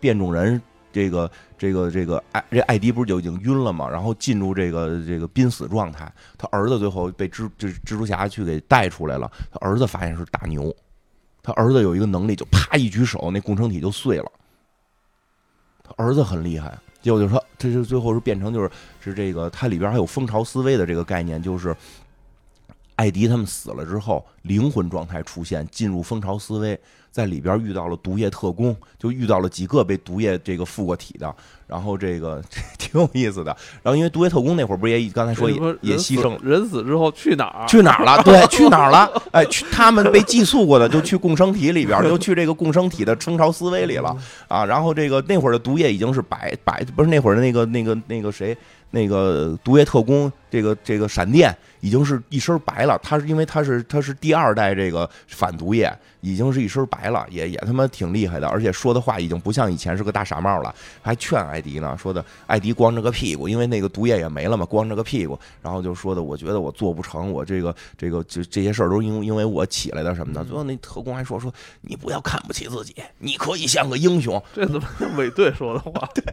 [0.00, 0.60] 变种人。
[0.96, 3.86] 这个这个这个艾这艾迪不是就已经晕了吗？
[3.86, 6.10] 然后进入这个这个濒死状态。
[6.38, 9.30] 他儿子最后被蜘这蜘蛛侠去给带出来了。
[9.52, 10.74] 他儿子发现是大牛，
[11.42, 14.32] 他儿子有一个能力，就啪一举手，那共生体就碎了。
[15.84, 21.76] 他儿子很厉害，结果就说，这就最后是变成就是是这个，它里边还有蜂巢思维的这个概念，就是
[22.94, 26.80] 艾迪他们死了之后，灵魂状态出现，进入蜂巢思维。
[27.16, 31.34] 在里边遇到了毒液特工，就遇到了几个被毒液这个附过体的，
[31.66, 32.42] 然后这个
[32.76, 33.56] 挺有意思的。
[33.82, 37.66] 然后因为毒液特工那会儿不是也刚才说也也牺牲了，人死之后去哪儿？
[37.66, 38.20] 去哪儿了？
[38.22, 39.10] 对，去哪儿了？
[39.30, 44.14] 哎，去他们被寄宿过的就去共生体里边， 就去这个共生体的蜂巢思维里了
[44.46, 44.66] 啊。
[44.66, 48.54] 然后这个那会儿的毒液已经是白白，不是那会儿的那个那个那个谁，
[48.90, 52.98] 那个毒液特工，这个这个闪电已经是一身白了。
[53.02, 55.92] 他是因为他是他是第二代这个反毒液。
[56.22, 70.42] 已经是一身白了，也也他妈挺厉害的，而且说的话已经不像以前是个大傻帽了，还劝艾迪呢，说的艾迪光着个屁股，因为那个毒液也没了嘛，光着个屁股，然后就说的，我觉得我做不成，我这个这个这这些事儿都因因为我起来的什么的。
[70.42, 74.42] 最后那特工还说说你不要看不起自己，你可以像个英雄。
[74.52, 75.92] 这怎么尾队说的话？
[76.12, 76.24] 对，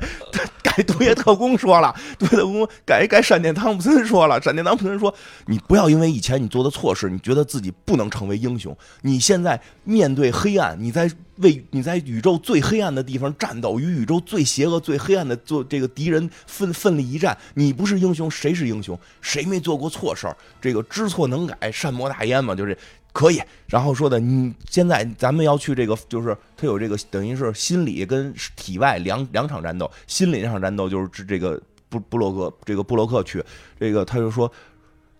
[0.63, 5.11] 改毒液特工说了，毒液特工改改闪电汤普森说说了，闪电汤普森说
[5.47, 9.59] 你不要因为以前你做的错事，你觉得自己不能成为英雄，你现在。
[9.85, 17.37] 面对黑暗，你在为你在宇宙最黑暗的地方战斗，与宇宙最邪恶、最黑暗的做这个敌人奋奋力一战。
[17.55, 18.97] 你不是英雄，谁是英雄？
[19.19, 20.37] 谁没做过错事儿？
[20.61, 22.77] 这个知错能改，善莫大焉嘛，就是
[23.11, 23.41] 可以。
[23.67, 29.91] 然后说的，你现在咱们要去这个，就是他有这个等于是心理跟体外两两场战斗。
[30.07, 31.61] 心理那场战斗就是这个
[31.99, 33.43] 布布洛克，这个布洛克去，
[33.79, 34.51] 这个他就说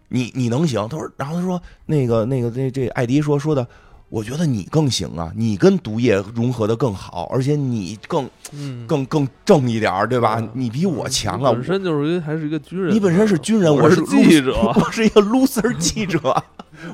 [0.09, 0.88] 你你能行？
[0.89, 3.67] 他说，然后他说那个那个那这艾迪说说的。
[4.09, 8.30] 我觉得你更行啊，你跟毒液融合的更好，而且你更，
[8.86, 10.39] 更更正一点对吧？
[10.53, 11.51] 你比我强啊！
[11.51, 16.43] 本身就是一还是一个军人，你本身是军人，我是记者，我是一个 loser 记者，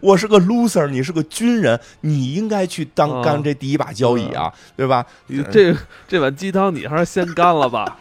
[0.02, 5.06] 我是个 loser，你是个军人，你应该去当干这第一把交椅啊，对吧？
[5.52, 5.76] 这
[6.08, 7.98] 这碗鸡汤你还是先干了吧，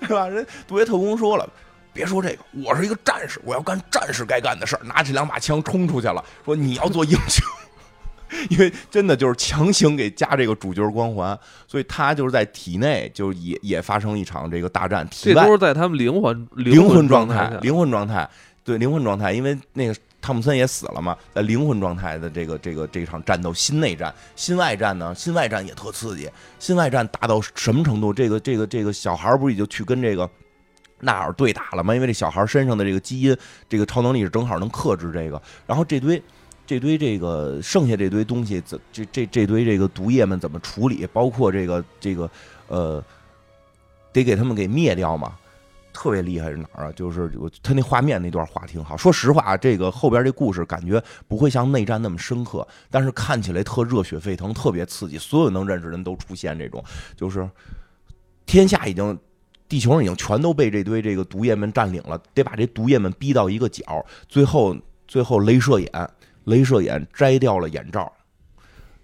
[0.08, 0.28] 对吧？
[0.28, 1.48] 人杜威特工说了，
[1.92, 7.44] 别说这个，我是一个战士，我要干战士该干的事儿，拿起两把枪冲出去了，说你要做英雄。
[8.48, 11.36] 因为真的就是强行给加这个主角光环，
[11.66, 15.04] 所以他就是在体内就也也发生一场这个大战。
[15.10, 18.30] 这都是在他们灵魂灵魂状态，灵魂状态，
[18.62, 19.32] 对灵魂状态。
[19.32, 25.14] 因为那个汤姆森也死了嘛，在灵魂状态的这个这个这场战斗，心内战、心外战呢？
[25.14, 26.30] 心外战也特刺激。
[26.58, 28.12] 心外战打到什么程度？
[28.12, 30.28] 这个这个这个小孩不是已经去跟这个
[31.00, 31.94] 纳尔对打了吗？
[31.94, 33.36] 因为这小孩身上的这个基因，
[33.68, 35.40] 这个超能力是正好能克制这个。
[35.66, 36.22] 然后这堆。
[36.66, 41.04] 这堆这个剩下这堆东西怎这这这堆这个毒液们怎么处理？
[41.12, 42.30] 包括这个这个
[42.68, 43.04] 呃，
[44.12, 45.32] 得给他们给灭掉嘛。
[46.00, 46.92] 特别厉害是哪儿啊？
[46.92, 47.30] 就是
[47.62, 48.96] 他那画面那段画挺好。
[48.96, 55.18] 说实话，这个后边这故事感觉不会像内战那么深刻，但是看起来特热血沸腾，特别刺激。
[55.18, 56.82] 所有能认识人都出现这种，
[57.14, 57.46] 就是
[58.46, 59.18] 天下已经
[59.68, 64.02] 地球上已经全都被这堆这个毒液们占领了，得把这毒液们逼到一个角。
[64.26, 64.74] 最后，
[65.06, 66.10] 最后镭射眼，
[66.46, 68.10] 镭射眼摘掉了眼罩。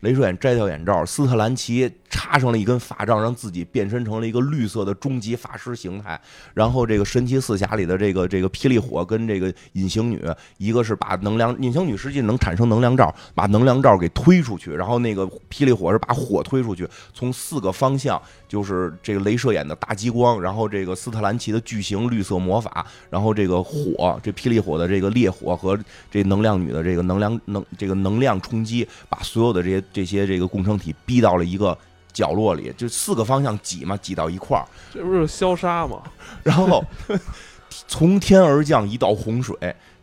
[0.00, 6.20] 镭射眼摘掉眼罩，斯特兰奇插上了一根法杖，让自己变身成了一个绿色的终极法师形态。
[6.54, 10.20] 然后，这个神奇四侠里的这个这个霹雳火跟这个隐形女，
[10.58, 25.78] 一个是把能量隐形女实际能产生能量罩，把能量罩给推出去，然后那个霹雳火是把火推出去，从四个方向就是这个镭射眼的大激光，然后这个斯特兰奇的巨型绿色魔法，然后这个火，这霹雳火的这个烈火和
[26.10, 29.82] 这能量女的这个能量能这个能量冲击，把所有的这些。
[29.92, 31.76] 这些这个共生体逼到了一个
[32.16, 36.02] 角落里，就四个方向挤嘛，挤到一块儿，这不是消杀吗？
[36.42, 36.82] 然后
[37.86, 39.54] 从天而降一道洪水，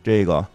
[0.04, 0.46] 这个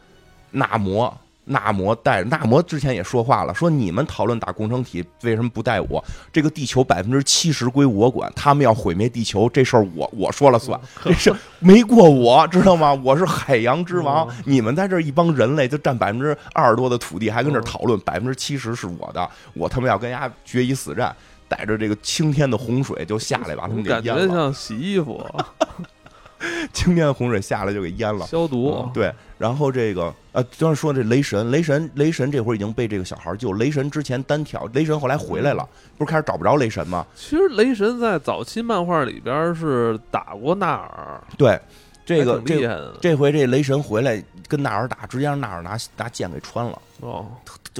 [0.52, 1.14] 纳摩。
[1.52, 6.04] 纳摩带纳摩之前也说话了，说你们讨论打共生体为什么不带我？
[6.32, 12.94] 这个地球百分之七十归我管，他们要毁灭地球，这事儿我我说了算，这事没过我知道吗？
[13.04, 21.16] 我是海洋之王，你们在这一帮人类就占百分之二十多的土地，还跟这讨论百分之七十是我的，我他妈要跟人家决一死战，
[21.50, 25.22] 带着这个青天的洪水就下来把他们给淹了，感觉像洗衣服。
[26.72, 28.90] 青天洪水下来就给淹了，消毒。
[28.94, 33.52] 对，然后这个呃，刚才说这雷神，雷神，雷神这会儿已经被这个小孩救。
[33.54, 37.06] 雷神之前单挑，雷神后来回来了，不是开始找不着雷神吗？
[37.14, 41.22] 其实雷神在早期漫画里边是打过纳尔。
[41.38, 41.60] 对，
[42.06, 46.82] 这个这这回这雷神回来跟纳尔打，直接让纳尔拿拿剑给穿了。
[47.02, 47.26] 哦。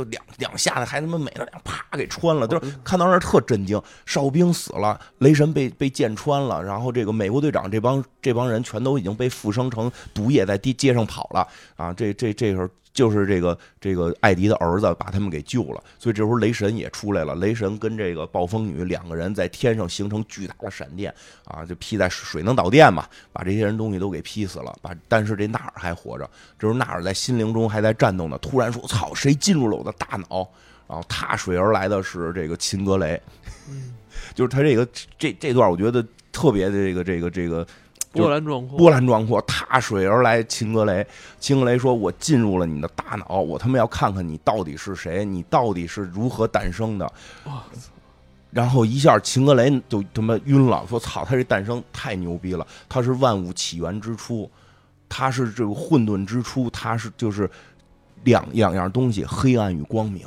[0.04, 3.82] 就两两下子还他妈美了两啪给穿了，就是看到那儿特震惊。
[4.06, 11.94] 哨兵死了，雷神被被箭穿了，然后这个美国队长这帮这帮人全都已经被附生成毒液在地街上跑了啊！
[11.94, 12.70] 这这这时候。
[13.00, 17.34] 就是这个这个艾迪的儿子把他们给救了，所以这时候雷神也出来了。
[17.36, 24.76] 雷神跟这个暴风女两个人在天上形成巨大的闪电啊，就劈在水能导电嘛，把这些人东西都给劈死了。
[24.82, 26.30] 把但是这纳尔还活着，
[26.60, 28.38] 这时候纳尔在心灵中还在战斗呢。
[28.40, 30.46] 突然说：“操，谁进入了我的大脑？”
[30.86, 33.22] 然后踏水而来的是这个秦格雷，
[34.36, 34.86] 就是他这个
[35.18, 37.66] 这这段我觉得特别的这个这个这个。
[38.12, 40.42] 波澜壮阔，波澜壮阔，踏水而来。
[40.44, 41.06] 秦格雷，
[41.40, 47.12] 秦格雷说：“我进入了你的大脑，我他妈要看看你到底是谁，你到底是如何诞生的。”
[48.50, 52.66] 然后一下，秦格雷就他妈晕了，说：“操，他这诞生太牛逼了！
[52.90, 54.50] 他是万物起源之初，
[55.08, 57.48] 他是这个混沌之初，他是就是
[58.24, 60.26] 两两样东西，黑暗与光明，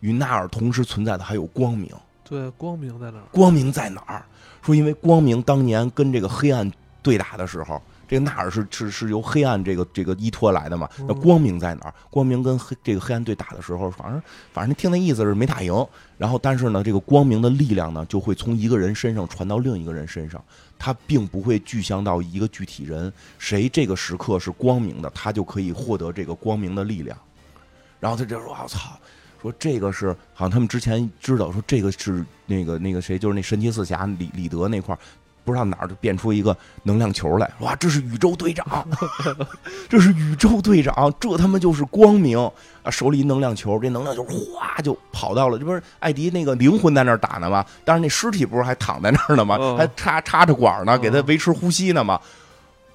[0.00, 1.90] 与纳尔同时存在的还有光明。
[2.24, 3.24] 对，光明在哪儿？
[3.30, 4.24] 光明在哪儿？
[4.62, 6.72] 说因为光明当年跟这个黑暗。”
[7.02, 10.88] 对打的时候，这个纳尔是是是由黑暗这个这个依托来的嘛？
[11.08, 11.94] 那光明在哪儿？
[12.10, 14.22] 光明跟黑这个黑暗对打的时候，反正
[14.52, 15.86] 反正听那意思是没打赢。
[16.16, 20.42] 然后但是呢，这个光明的力量呢，就会从一个人身上传到另一个人身上，
[20.78, 23.12] 他并不会具象到一个具体人。
[23.38, 27.18] 谁这个时刻是光明的，他就可以获得这个光明的力量。
[27.98, 28.98] 然后他就说：“我操，
[29.40, 34.98] 说这个是好像他们之前知道，说这个是那个那个谁，就是那神奇四侠李李德那块儿。”
[35.44, 37.74] 不知道哪儿就变出一个能量球来，哇！
[37.76, 38.86] 这是宇宙队长，
[39.88, 42.38] 这是宇宙队长，这他妈就是光明
[42.82, 42.90] 啊！
[42.90, 47.64] 手里一能量球，这能量球哗就跑到了，这不是艾迪那个灵魂在那儿打呢吗？
[47.84, 49.58] 但是那尸体不是还躺在那儿呢吗？
[49.76, 52.20] 还插插着管呢，给他维持呼吸呢吗？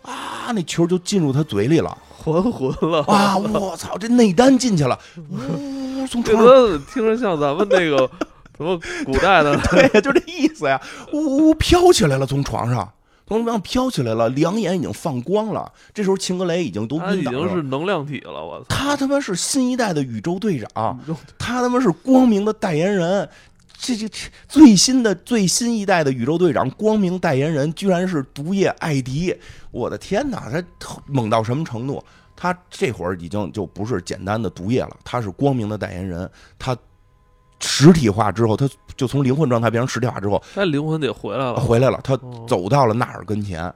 [0.04, 0.52] 啊！
[0.54, 3.04] 那球就进入他嘴里了，还魂了！
[3.08, 3.38] 啊！
[3.38, 4.98] 我操，这内丹进去了，
[5.30, 6.08] 呜！
[6.08, 8.10] 从床上听着像咱们那个。
[8.58, 9.56] 什么古代的？
[9.70, 10.82] 对呀，就这意思呀！
[11.14, 12.92] 呜呜，飘起来了，从床上，
[13.28, 15.72] 从床上飘起来了，两眼已经放光了。
[15.94, 17.38] 这时候，秦格雷已经都晕倒了。
[17.38, 18.66] 已经是能量体了，我操！
[18.68, 21.00] 他他妈是新一代的宇宙队长，
[21.38, 23.30] 他他妈是光明的代言人。
[23.80, 24.18] 这这这
[24.50, 29.36] 最新的最新一代的宇宙队长，光明代言人居然是毒液艾迪！
[29.70, 32.04] 我的天哪，他猛到什么程度？
[32.36, 36.28] 他这会儿已经就不是简单的毒液了，他是光明的代言人，
[36.58, 36.76] 他。
[37.60, 42.00] 实体化之后，他就从灵魂状态变成实体化之后，他灵魂得回来了，回来了。
[42.04, 43.74] 他走到了纳尔跟前，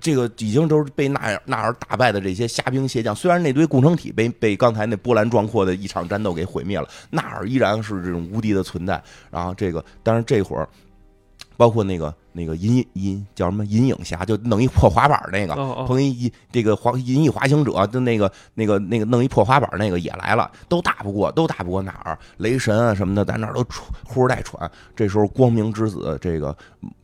[0.00, 3.14] 这个已经都是被纳尔纳尔打败的这些虾兵蟹将。
[3.14, 9.02] 虽然那堆共生体被被刚才那波澜壮阔的一场战斗给毁灭了，纳尔依然是这种无敌的存在。
[9.30, 10.68] 然后这个，但是这会儿，
[11.56, 22.18] 包括那个那个银银叫什么银影侠，就弄一破滑板那个，哦哦，碰一银这个滑银翼滑行者，就那个那个那个弄一破滑板那个也来了，都打不过，都打不过哪儿？
[22.36, 24.70] 雷神啊什么的，在那儿都喘呼哧带喘。
[24.94, 26.56] 这时候光明之子这个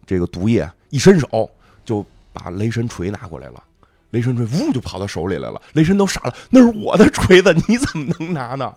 [0.06, 1.50] 这个毒液一伸手
[1.84, 3.62] 就把雷神锤拿过来了。
[4.10, 8.72] 雷神锤呜就跑到手里来了，雷神都傻了，那是我的锤子，你怎么能拿呢？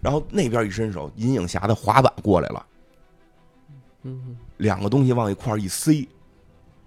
[0.00, 2.66] 然后那边一伸手，银影侠的滑板过来了，
[4.02, 6.06] 嗯，两个东西往一块儿一塞，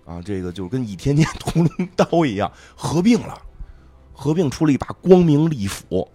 [0.05, 3.37] 啊，这个就跟倚天剑屠龙刀一样合并了，
[4.13, 6.07] 合并出了一把光明利斧，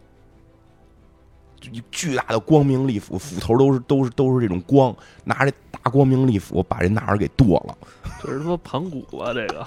[1.61, 4.95] 就一巨大的光明利斧，斧头都是都是都是这种光，
[5.25, 7.77] 拿着大光明利斧把这纳尔给剁了，
[8.23, 9.67] 这是他妈盘古啊，这个，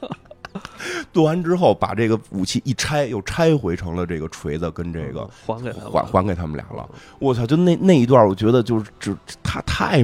[1.12, 6.88] 剁完之后把这个武器一拆，又拆回成了这个锤子跟这个嗯还给他们还还给他们俩了。
[7.18, 7.46] 我操！
[7.46, 10.02] 就那那一段，我觉得就是只他太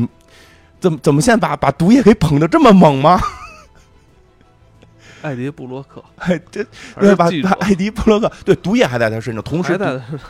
[0.81, 3.21] 怎么怎么现在把把毒液给捧的这么猛吗？
[5.21, 6.39] 艾迪布洛克， 艾
[7.75, 9.77] 迪布洛克对毒液还在他身上，同时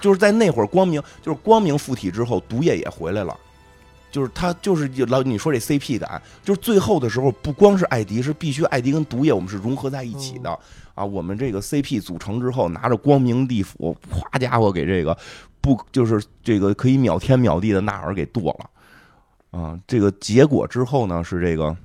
[0.00, 3.36] 就是在那会儿光明 就是光明附体之后，毒液也回来了。
[4.10, 10.58] 就是他就是老你说这 CP 感，就是最后的时候不光是艾迪，是必须艾迪跟毒液我们是融合在一起的、
[10.94, 11.04] 啊。
[11.04, 15.14] 我们这个 CP 组成之后，拿着光明地斧，哗家伙给这个
[15.60, 18.70] 不就是这个可以秒天秒地的纳尔给剁了
[19.50, 19.78] 啊。
[19.86, 21.76] 这个结果之后呢，是这个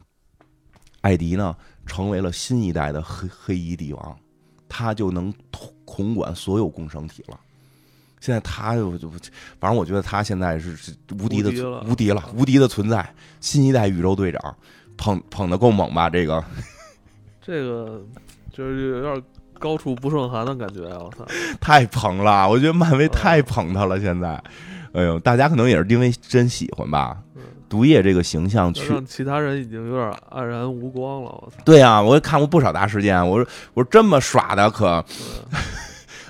[1.01, 1.55] 艾迪呢
[1.85, 4.17] 成为了新一代的黑黑衣帝王，
[4.69, 7.39] 他就能统统管所有共生体了。
[8.19, 9.09] 现在他就就，
[9.59, 11.49] 反正我觉得他现在是是无敌的
[11.85, 14.55] 无敌了无敌的存在，新一代宇宙队长，
[14.95, 16.09] 捧捧的够猛吧？
[16.09, 16.43] 这个
[17.41, 18.01] 这个
[18.53, 19.23] 就是有点
[19.59, 20.99] 高处不胜寒的感觉啊！
[21.03, 21.25] 我操，
[21.59, 23.99] 太捧了，我觉得漫威嗯太捧他了。
[23.99, 24.41] 现在，
[24.93, 27.21] 哎呦，大家可能也是因为真喜欢吧。
[27.73, 31.31] 嗯毒液这个形象去，让其他人已经有点黯然无光了。
[31.31, 33.17] 我操，对啊，我也看过不少大事件。
[33.27, 35.03] 我说我说这么耍的可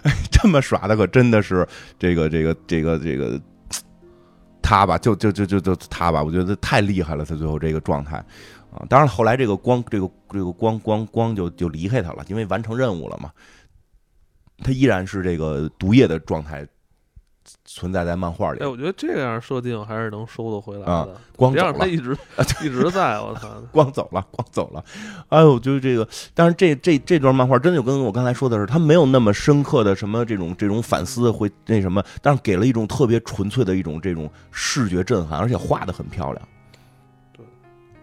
[0.03, 1.67] 嗯 这么耍的可真的是
[1.99, 3.37] 这个这个这个这个
[4.61, 8.15] 他吧，就就就就就他吧，我觉得太厉害了，他最后这个状态
[8.71, 8.85] 啊。
[8.87, 13.29] 当然后来这个光这个这个光光光就就离开他了，因为完成任务了嘛。
[14.63, 16.65] 他依然是这个毒液的状态
[17.65, 22.17] 存在在漫画里哎，，我觉得这样设定还是能收得回来啊的，光走了，他一直
[22.61, 23.19] 一直在。
[23.19, 24.83] 我操， 光走了，光走了。
[25.29, 36.47] 哎呦，就是这个，但是这这这段漫画真的就跟我刚才说的是，它没有那么深刻的什么这种这种反思会那什么，但是给了一种特别纯粹的一种这种视觉震撼，而且画的很漂亮。
[37.35, 37.45] 对，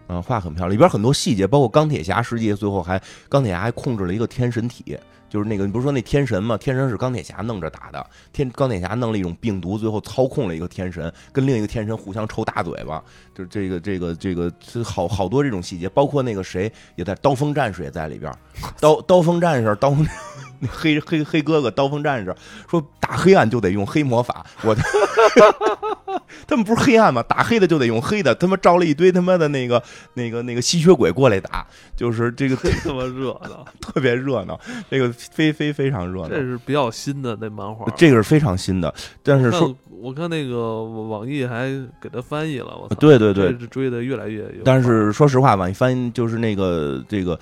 [0.07, 4.97] 嗯，画很漂亮，里边很多细节，包括钢铁侠，实际最后还钢铁侠还控制了一个天神体。
[5.31, 6.57] 就是那个，你不是说那天神吗？
[6.57, 13.01] 天神是钢铁侠弄着打的，天钢铁侠弄了一种病毒，最后操控了一个天神，跟另一个天神互相抽大嘴巴。
[13.33, 18.29] 就是这个这个这个，这好好多这种细节，包括那个谁也在，刀锋战士也在里边。
[18.81, 20.05] 刀刀锋战士，刀锋
[20.61, 22.33] 那 黑黑黑哥哥，刀锋战士
[22.69, 24.73] 说打黑暗就得用黑魔法，我
[26.47, 27.21] 他们不是黑暗吗？
[27.23, 29.81] 打黑的就得用黑的，他妈招了一堆他妈的那个
[30.13, 33.65] 那个那个吸血鬼过来打，就是这个真他妈热闹！
[33.79, 34.59] 特别热闹，
[34.89, 36.35] 这个非非非常热闹这。
[36.41, 37.85] 是比较新的那漫画。
[37.95, 38.93] 这个是非常新的，
[39.23, 41.69] 但是说看我看那个网易还
[42.01, 42.95] 给他翻译了，我操！
[42.95, 44.63] 对对对，是追的越来越有。
[44.63, 47.39] 但是说实话，网易翻就是那个这个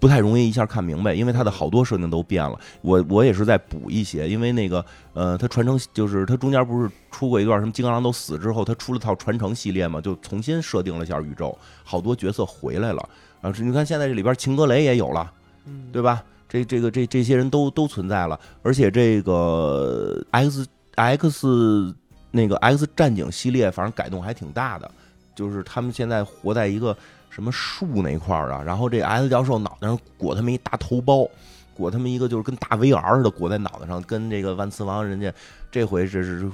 [0.00, 2.58] 不太容易一下看明白，因为它的好多设定都变了。
[2.80, 13.08] 我我也是在补一些，因为那个呃，它传承就是它中间不是出过一段什么金刚狼都死之后，它出了套传承系列嘛，就重新设定了一下宇宙，好多角色回来了。
[13.42, 15.32] 啊，是你看现在这里边秦格雷也有了，
[15.66, 16.24] 嗯，对吧？
[16.48, 21.94] 这这个这这些人都都存在了，而且这个 X X
[22.32, 24.90] 那个 X 战警系列，反正改动还挺大的，
[25.34, 26.96] 就是他们现在活在一个
[27.30, 31.26] 什么树那块儿啊，然后这 S 教授脑袋上裹他们一大头包，
[31.72, 35.32] 裹他们一个就是跟大 VR 似的裹在脑袋上，跟这个万磁王人家
[35.70, 36.46] 这回这是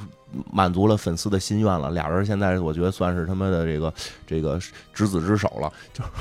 [0.53, 3.93] 满足了粉丝的心愿了，俩人现在我觉得算是他妈的这个
[4.27, 4.61] 这个
[4.93, 6.05] 执子之手了，就。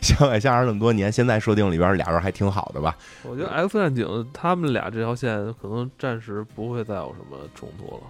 [0.00, 2.96] 相爱相杀那么多年，现在设定里边俩人还挺好的吧？
[3.24, 8.02] 我觉得 X 战警他们俩这条线可能暂时不会再有什么冲突了。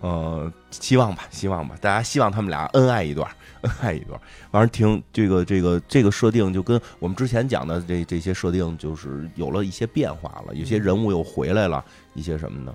[0.00, 3.28] 呃，希望吧，希望吧，大家希望他们俩恩爱一段，
[3.62, 4.20] 恩 爱一段。
[4.50, 11.84] 反正挺这个这个这个设定，就跟我们之前讲的这这些设定，就是有了一些变化了，有些人物又回来了，
[12.14, 12.74] 一些什么的。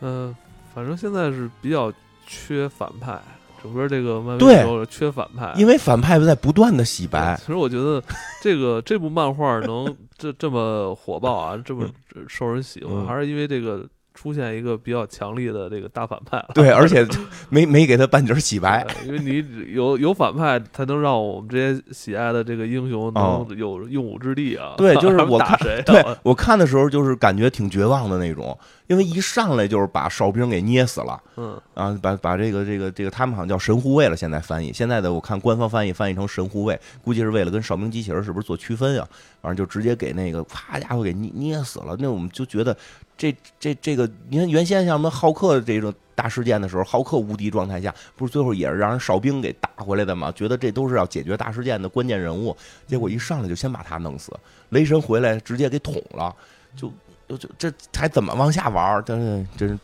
[0.00, 0.34] 嗯、
[0.74, 1.92] 反正现在是比较
[2.26, 3.20] 缺反派，
[3.62, 5.52] 整个这个漫威对宇宙缺反派。
[5.56, 8.02] 因为反派在不断的洗白，其实我觉得
[8.40, 11.86] 这个这部漫画能这这么火爆啊，这么
[12.28, 13.86] 受人喜欢，嗯还是因为这个
[14.20, 16.50] 出现一个比较强力的这个大反派了。
[16.52, 17.06] 对，而且
[17.48, 19.42] 没没给他半截洗白，因为你
[19.72, 24.74] 有有反派，才能让我们这些喜爱的这个英雄能有用武之地啊。
[24.76, 25.82] 对，就是 我看，谁？
[25.86, 28.58] 对我看的时候就是感觉挺绝望的那种，
[28.90, 31.22] 因为一上来就是把哨兵给捏死了。
[31.36, 39.08] 嗯，啊，把把这个这个这个他们好像叫神护卫了，现在翻译，现在的我看官方翻译翻译成神护卫，估计是为了跟哨兵机器人是不是做区分啊？
[39.40, 41.94] 反正就直接给那个啪家伙给捏捏死了。
[42.00, 42.76] 那我们就觉得
[43.16, 50.32] 这这这个，你看原先像什么浩克这种大事件的时候，浩克无敌状态下，不是最后也是让人哨兵给打回来的吗？
[50.32, 52.56] 觉得这都是要解决大事件的关键人物，
[52.88, 54.32] 结果一上来就先把他弄死，
[54.70, 56.34] 雷神回来直接给捅了，
[56.74, 56.92] 就
[57.36, 59.02] 就就这还怎么往下玩？
[59.04, 59.78] 真是真是。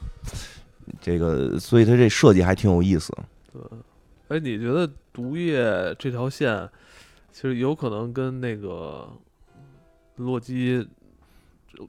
[1.01, 3.13] 这个，所以他这设计还挺有意思。
[3.53, 3.61] 对，
[4.29, 6.69] 哎，你觉得毒液这条线，
[7.33, 9.09] 其实有可能跟那个
[10.15, 10.87] 洛基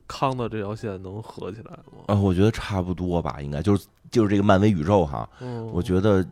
[0.08, 2.06] 康的这条线能合起来吗？
[2.08, 5.30] 啊，我觉得差不多吧，应该就是就是这个漫威宇宙哈。
[5.42, 6.26] 嗯，我觉得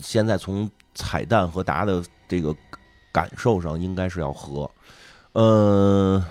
[0.00, 2.56] 现在从彩蛋和大家的这个
[3.12, 4.70] 感受上，应该是要合。
[5.32, 6.24] 呃，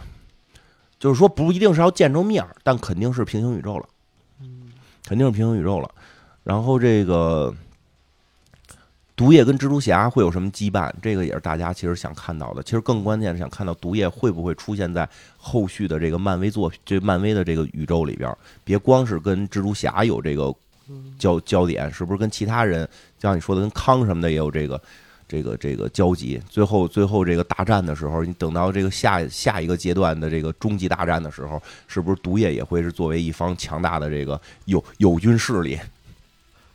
[1.06, 3.86] 就是说不一定是要见着面但肯定是平行宇宙了。
[5.06, 5.88] 肯定是平行宇宙了，
[6.44, 7.54] 然后这个
[9.16, 10.92] 毒液跟蜘蛛侠会有什么羁绊？
[11.04, 12.64] 这个也是大家其实想看到的。
[12.64, 20.52] 其实更关键是想看到毒液会不会出现在后续的这个漫威作品，这漫威的这个宇宙里边，别光是跟蜘蛛侠有这个
[21.20, 22.90] 焦焦点，是不是跟其他人，
[23.22, 24.82] 像你说的跟康什么的也有这个。
[25.36, 35.78] 这个这个交集，最后最后这个大战的时候，你等到这个下下一个阶段的这个终极大战的时候，是不是毒液也会是作为一方强大的这个友友军势力？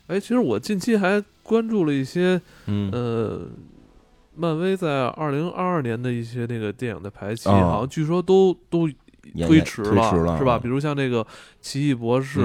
[0.05, 3.47] 哎，其实我近期还关注了一些，嗯呃，
[4.35, 8.87] 漫威在二零二二年的一些那个电影的排期，好像据说都都
[9.47, 10.59] 推迟了，是吧？
[10.59, 11.25] 比如像那个
[11.61, 12.41] 奇异博士，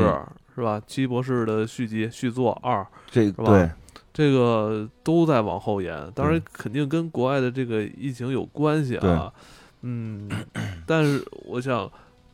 [0.54, 0.80] 是吧？
[0.86, 3.70] 奇异博士的续集续作二，这个对。
[4.16, 9.30] 这个都在往后延，当然肯定跟国外的这个疫情有关系啊。
[9.82, 10.26] 嗯，
[10.86, 11.90] 但是我想，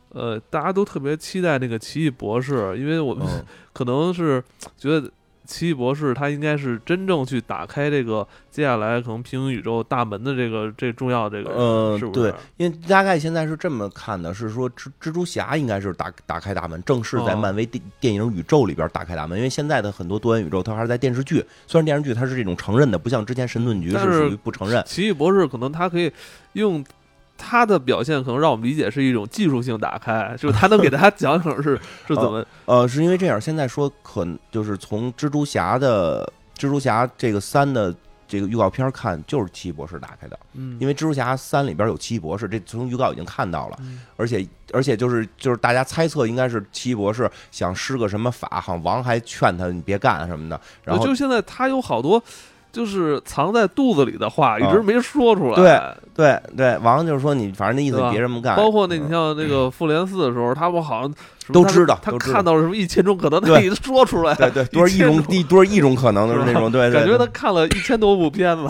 [0.07, 3.27] 呃，大家都特别期待那个奇异博士，因为我们
[3.73, 4.41] 可能是
[4.77, 5.11] 觉得。
[5.45, 12.19] 奇异博士他应该是真正去打开这个接下来可能平行宇宙大门的这个这重要这个，呃，是不是？
[12.19, 19.37] 对，因为大概现在是这么看的，是说蜘蜘蛛侠应该是打打开大门，正式在漫威电电影宇宙里边打开大门。
[19.37, 24.83] 因为现在的很多多元宇宙，它还是在电视剧，虽然电视剧它是这种承认的，不像之前神盾局是属于不承认。
[24.85, 26.11] 奇异博士可能他可以
[26.53, 26.83] 用。
[27.37, 33.39] 他的表现可能让我们理解是一种技术性打开，就是他能给大家讲讲是 是怎么呃，是因为这样。
[33.41, 36.23] 现在说可就是从蜘蛛侠的
[36.57, 37.93] 蜘蛛侠这个三的
[38.27, 40.39] 这个预告片看，就是奇异博士打开的。
[40.53, 43.77] 嗯，因为蜘蛛侠三里边有奇异博士，这从预告已经看到了。
[44.15, 50.59] 而且而且就是就是大家猜测应该是奇异博士想施个什么法，好像王还劝他你别干什么的。
[50.83, 52.23] 然后就现在他有好多。
[52.73, 55.55] 就是藏在肚子里的话，一直没说出来。
[55.55, 55.79] 对
[56.15, 58.57] 对对，王就是说你，反正那意思别这么干。
[58.57, 61.13] 包括那，你像那个复联四的时候，他不好像
[61.51, 64.33] 都知道，他看到了什么一千种可能，他一说出来。
[64.35, 67.01] 对对，多少一种一多少一种可能都是那种，对对。
[67.01, 68.63] 感觉他看了一千多部片子，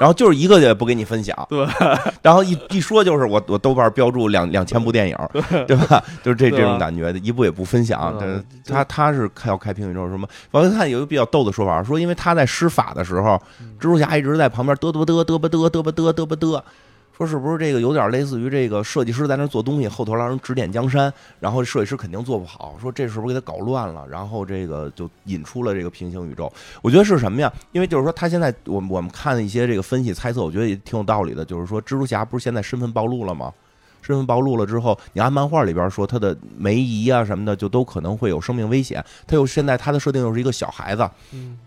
[0.00, 1.36] 然后就是一个也不给你分享。
[1.48, 1.66] 对，
[2.22, 5.16] 然后一一说就是我我豆瓣标注两两千部电影，
[5.66, 6.02] 对吧？
[6.22, 8.14] 就是这这种感觉，一部也不分享。
[8.66, 10.26] 他他是开要开平行宇宙什么？
[10.50, 13.40] 我看有一个比较逗的说法，说因为他在施法的时候。
[13.78, 16.62] 蜘蛛侠一直在旁边嘚嘚嘚嘚啵嘚嘚啵嘚嘚啵嘚，
[17.16, 21.10] 说是不是这个有点类似于这个设计师在那做东西，后头让人指点江山，
[21.40, 26.52] 然后设计师肯定做不好，说这是不是给他搞乱了，然后这个就引出了这个平行宇宙。
[26.82, 27.50] 我觉得是什么呀？
[27.72, 31.42] 因为就是说他现在我我们看一些这个分析猜测，我觉得也挺有道理的。
[31.42, 33.50] 就是说蜘蛛侠不是现在身份暴露了吗？
[34.02, 39.02] 身份暴露了之后，你按漫画里边说他的梅姨啊什么的，就都可能会有生命危险。
[39.26, 41.58] 他又现在他的设定又是一个小孩子，嗯。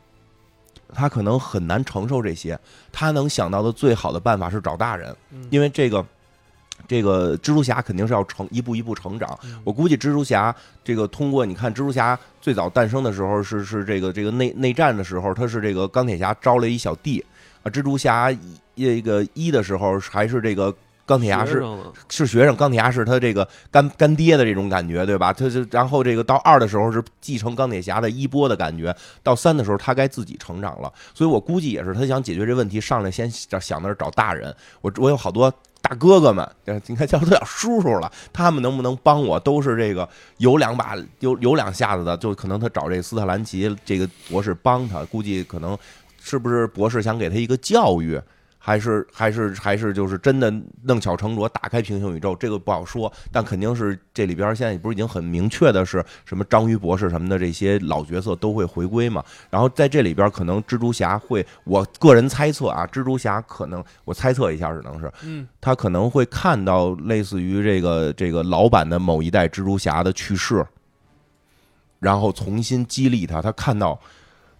[0.93, 2.59] 他可能很难承受这些，
[2.91, 5.15] 他能想到的最好的办法是找大人，
[5.49, 6.05] 因为这个，
[6.87, 9.37] 这个蜘蛛侠肯定是要成一步一步成长。
[9.63, 17.23] 我估计蜘蛛侠这个通过你看，蜘蛛侠最早诞生的时候是是这个这个内内战的时候，他是这个钢铁侠招了一小弟
[17.63, 18.31] 啊，蜘蛛侠
[18.75, 20.75] 一个一的时候还是这个。
[21.09, 21.65] 钢铁侠是
[22.07, 25.33] 是学生，钢铁侠是他这个干干爹的这种感觉，对吧？
[25.33, 30.93] 他就然后这个到二的时候是继承钢铁侠的衣钵的感觉，到三的时候他该自己成长了。
[31.15, 34.55] 所以我估计也是他想解决这问题，上来先想的是找大人。
[34.81, 35.51] 我我有好多
[35.81, 36.47] 大哥哥们，
[36.85, 39.39] 应该叫他叫叔叔了，他们能不能帮我？
[39.39, 40.07] 都是这个
[40.37, 45.75] 有两把有有两下子的，就可能他找这斯特兰奇这个博士帮他，估计可能
[46.21, 48.21] 是不是博士想给他一个教育？
[48.69, 50.53] 还是还是还是就是真的
[50.83, 53.11] 弄巧成拙打开平行宇宙，这个不好说。
[53.31, 59.25] 但肯定是这里边现在不是已经很明确的是什么章鱼博士什么的这些老角色都会回归嘛？
[59.49, 70.63] 然后在这里边可能蜘蛛侠会，我个人猜测啊，蜘蛛侠可能我猜测一下，只能是，嗯，他可能会看到类似于这个这个老版的某一代蜘蛛侠的去世，
[71.97, 73.99] 然后重新激励他，他看到。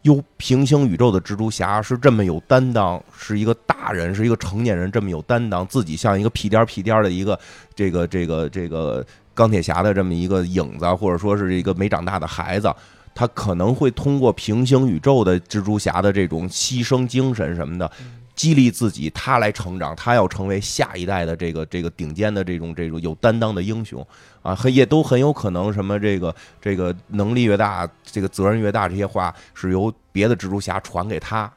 [0.03, 7.37] 哟，平行宇宙的蜘蛛侠是这么有担当，是一个大人，是一个成年人，这么有担当，自己像一个屁颠屁颠的一个
[7.75, 12.73] 这个这个这个钢铁侠的这么一个影子，或者说是一个没长大的孩子，
[13.13, 17.91] 他可能会通过平行宇宙的蜘蛛侠的这种牺牲精神什么的。
[18.39, 24.05] 激励自己，他来成长，他要成为下一代的这个这个顶尖的这种这种有担当的英雄
[24.41, 31.51] 啊，很也都很有可能什么这个这个能力越大，这个责任越大，这些话是由别的蜘蛛侠传给他，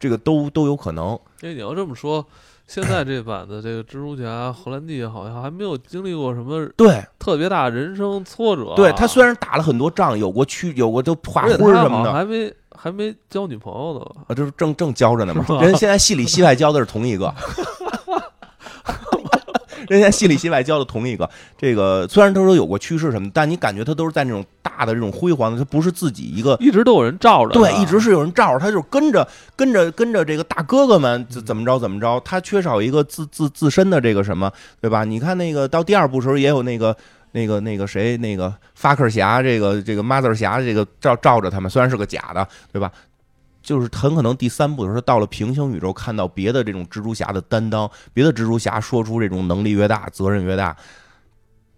[0.00, 1.12] 这个都都有可能。
[1.42, 2.26] 哎，你要这么说，
[2.66, 8.72] 现在这版的这个蜘蛛侠荷兰弟好像还没有经历过什么对特别大人生挫折。
[8.74, 12.50] 对他虽然打了很多仗，有过去有过就画灰什么的，还没。
[12.76, 15.44] 还没交女朋友呢啊，就是正正交着呢嘛。
[15.60, 17.32] 人现在戏里戏外交的是同一个，
[19.88, 21.28] 人现在戏里戏外交的同一个。
[21.58, 27.52] 这个虽然他说有过趋势什么，但你感觉他都是在那种大的这种辉煌的，他不是自己一个，一直都有人罩着。
[27.52, 32.20] 对，一直是有人罩着他，就是跟着跟着跟着这个大哥哥们怎么着怎么着。
[32.24, 34.50] 他缺少一个自自自身的这个什么，
[34.80, 35.04] 对吧？
[35.04, 36.96] 你看那个到第二部时候也有那个。
[37.32, 42.92] 那个那个谁，那个发克侠，这个这个 Mother 侠，这个照照着他们，虽然是个假的，对吧？
[43.62, 50.76] 就是很可能第三部的时候，到了平行宇宙，看到别的这种蜘蛛侠的担当，别的蜘蛛侠说出这种能力越大，责任越大，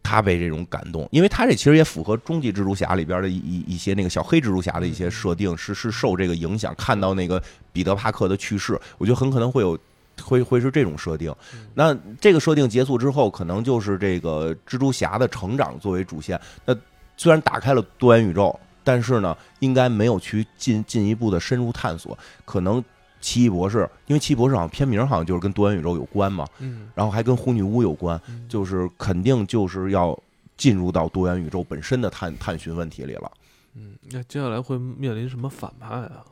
[0.03, 9.79] 他被这种感动，因为他这其实也符合终极蜘蛛侠里边的一一些那个小黑蜘蛛侠的一些设定，是是受这个影响，看到那个彼得帕克的去世，我觉得很可能会有。
[10.23, 11.35] 会会是这种设定，
[11.75, 16.41] 那这个设定结束之后，可能就是这个蜘蛛侠的成长作为主线。
[16.65, 16.75] 那
[17.17, 22.17] 虽然打开了多元宇宙，但是呢，应该没有去进进一步的深入探索。
[22.45, 22.83] 可能
[23.21, 30.19] 奇异博士，因为奇异博士好像片名好像就是跟多元宇宙有关嘛，嗯，然后还跟红女巫有关，就是肯定就是要
[30.57, 33.31] 进入到多元宇宙本身的探探寻问题里了。
[33.75, 36.25] 嗯，那接下来会面临什么反派啊？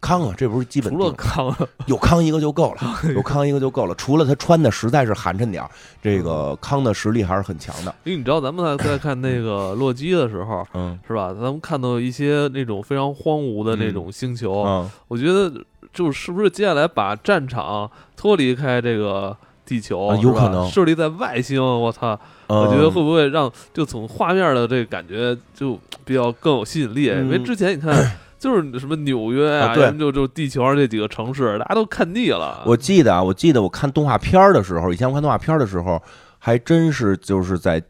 [0.00, 1.54] 康啊，这不是基本除了康，
[1.86, 2.80] 有康一个就够了，
[3.14, 3.94] 有康一个就够了。
[3.96, 5.70] 除了他穿的实在是寒碜点儿，
[6.00, 7.92] 这个康的实力还是很强的。
[8.04, 11.34] 因为你知道，咱们在在看那个洛基的时候，嗯，是吧？
[11.34, 15.52] 咱们看到一些那种非常荒芜的那种星球，嗯，我觉得
[15.92, 19.36] 就是不是接下来把战场脱离开这个
[19.66, 21.60] 地球，有可能设立在外星。
[21.60, 27.06] 我操，我觉得会不会让就从画面的这个感觉就比较更有吸引力？
[27.06, 28.12] 因为之前你看。
[28.38, 32.62] 就是什么纽约啊，就就地球上这几个城市，大家都看腻了。
[32.64, 36.00] 我记得啊，我记得我看动画片的时候，以前我看动画片的时候，
[36.38, 37.82] 还真是就是在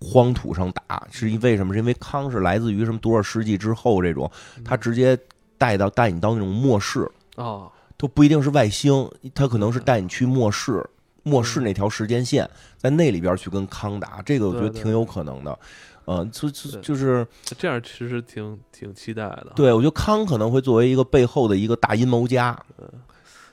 [0.00, 1.72] 荒土上打，是因为什么？
[1.72, 4.30] 是因为康是来自于什么多少世纪之后这种，
[4.64, 5.18] 他直接
[5.58, 10.84] 带到带你到那种末世啊，都不一定是外星，他可能是带你去末世，
[11.22, 15.58] 末世那条时间线，在那里边去跟康打，这个我觉得挺有可能的。
[16.06, 17.26] 嗯，就就就是
[17.58, 19.52] 这样，其实挺挺期待的。
[19.56, 22.88] 对，我觉得康可能会作为一个背后的一个大阴谋家，嗯，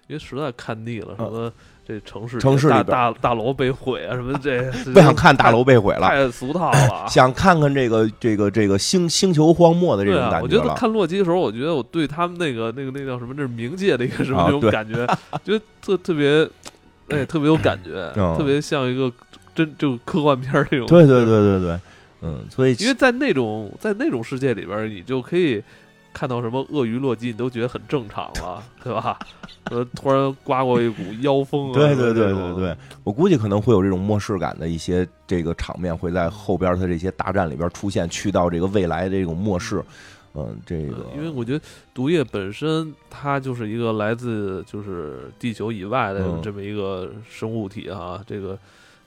[0.08, 1.52] 因为实在看腻了，什么
[1.86, 7.08] 这城市城市大大大楼被毁啊，什么这 不想看大楼被毁了，太俗套了。
[7.10, 15.06] 想看看这个这个这个星星球荒漠的这种感觉我觉得看洛基的时候，我觉得我对他们那个那个那叫什么，这是冥界的一个什么那种感觉，
[15.44, 16.48] 觉得特特别
[17.10, 19.12] 哎，特别有感觉，特别像一个
[19.56, 20.86] 真就科幻片那种。
[20.86, 21.80] 对对对对对。
[22.26, 25.62] 嗯，所以因为在那种在那种世界里边，你就可以
[26.14, 29.20] 看到什么鳄鱼洛基，你都觉得很正常了， 对吧？
[29.66, 31.74] 呃，突然刮过一股妖风啊！
[31.74, 39.84] 对对对对对，我估计可能会有这种末世感的一些这个场面会在后边的这些大战里边出现，去到这个未来的这种末世。
[40.36, 48.58] 嗯，这个因为我觉得毒液本身它就是一个来自就是地球以外的这么一个生物体啊，这个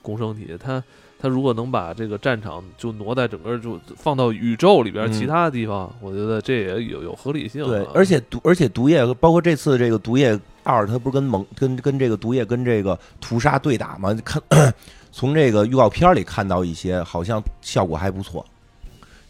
[0.03, 0.83] 共生体，它。
[1.19, 7.63] 他如果能把这个战场就挪在整个就放到宇宙里边其他的地方，我觉得这也有有合理性。
[7.65, 14.13] 对，而且毒而且毒液包括这次这个毒液二，他不是跟蒙跟跟这个毒液跟这个屠杀对打吗？
[14.23, 14.41] 看
[15.11, 18.45] 从这个预告片里看到一些，好像效果还不错。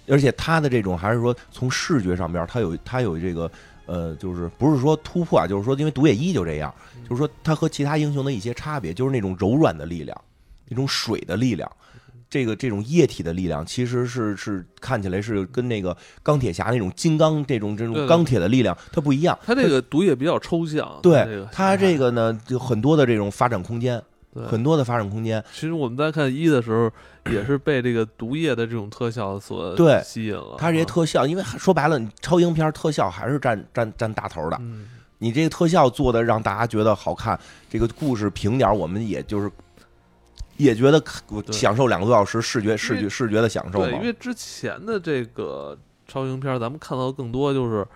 [0.10, 3.50] 而且他的这种还是说从视觉上边，他有他有这个
[3.86, 6.74] 呃，就是不是说突破啊，就是说因为毒液一就这样，
[7.09, 10.18] 就是说他和其他英雄的一些差别，就是那种柔软的力量。
[10.70, 11.70] 一种水的力量，
[12.30, 19.38] 这个这种液体的力量，其实是是看起来是跟那个钢铁侠那种金刚这种这种钢铁的力量它不一样。
[19.46, 24.02] 它这个毒液比较抽象，对它这个呢，就很多的这种发展空间，
[24.46, 25.44] 很多的发展空间。
[25.54, 26.92] 其实我们在看一的时候，
[27.32, 30.56] 也是被这个毒液的这种特效所 对吸引了。
[30.58, 34.58] 它这些啊特效，因为说白了，你超英片特效还是占占占大头的。
[34.60, 34.86] 嗯，
[35.20, 37.39] 你这个特效做的让大家觉得好看，
[37.70, 39.50] 这个故事平点儿，我们也就是
[40.58, 41.01] 也觉得
[41.51, 44.01] 享受两个多小时视觉视觉视觉的享受对，因。
[44.01, 45.78] 为之前的这个
[46.08, 47.88] 超英片，咱们看到的更多就是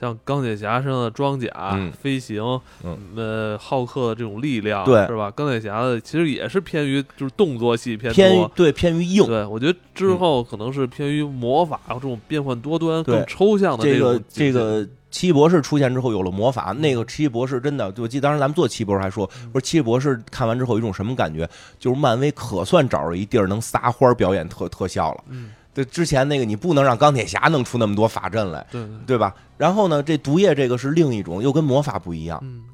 [0.00, 2.42] 像钢铁侠身上的装甲、嗯飞行，
[2.82, 5.30] 嗯呃，浩克的这种力量，对是吧？
[5.30, 8.50] 钢铁侠的其实也是偏于就是动作戏偏偏于多。
[8.54, 21.46] 对偏于硬，对，我觉得之后可能是偏于魔法这种变幻多端、更抽象的这个这个奇异博士出现之后有了魔法，那个奇异博士真的，我记得当时咱们做奇异博士还说，说奇异博士看完之后有一种什么感觉？
[21.78, 25.24] 就是漫威可算找着一地儿能撒欢儿表演特特效了。
[25.28, 25.50] 嗯，
[25.84, 29.34] 对，之前那个你不能让钢铁侠弄出那么多法阵来，对，对对吧？
[29.56, 32.64] 然后呢，这毒液这个是另一种，又跟魔法不一样，嗯，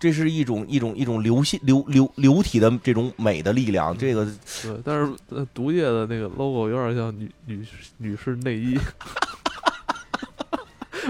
[0.00, 3.96] 这是一种一种一种流性流流流体的这种美的力嗯量。
[3.96, 4.24] 这个
[4.62, 7.64] 对，但是呃，毒液的那个 logo 有点像女女
[7.98, 8.78] 女士内衣。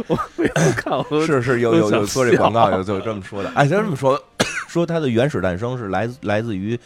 [0.09, 4.19] 我每次看我都是是有有有做这广告有有就这么说的，哎，就这么说，
[4.67, 6.79] 说它的原始诞生是来自来自于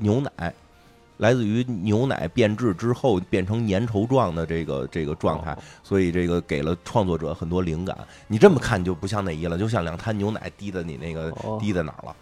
[0.00, 0.52] 牛奶，
[1.18, 7.96] 来自于牛奶变质之后变成粘稠状的这个这个状态，哦所以这个给了创作者很多灵感。
[8.26, 12.16] 你这么看就不像内衣了，就像两滩牛奶滴在你那个哦滴在哪儿了。